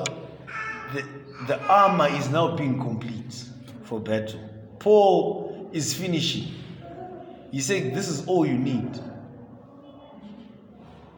the, 0.94 1.08
the 1.48 1.62
armor 1.64 2.08
is 2.10 2.30
now 2.30 2.56
being 2.56 2.80
complete 2.80 3.46
for 3.86 4.00
battle. 4.00 4.40
Paul 4.78 5.70
is 5.74 5.96
finishing. 5.96 6.54
He's 7.52 7.66
saying 7.66 7.96
this 7.96 8.08
is 8.08 8.28
all 8.28 8.46
you 8.46 8.58
need. 8.58 9.00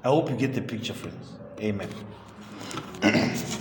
I 0.04 0.08
hope 0.08 0.30
you 0.30 0.38
get 0.38 0.54
the 0.54 0.62
picture, 0.62 0.94
friends. 0.94 1.34
Amen. 1.60 1.90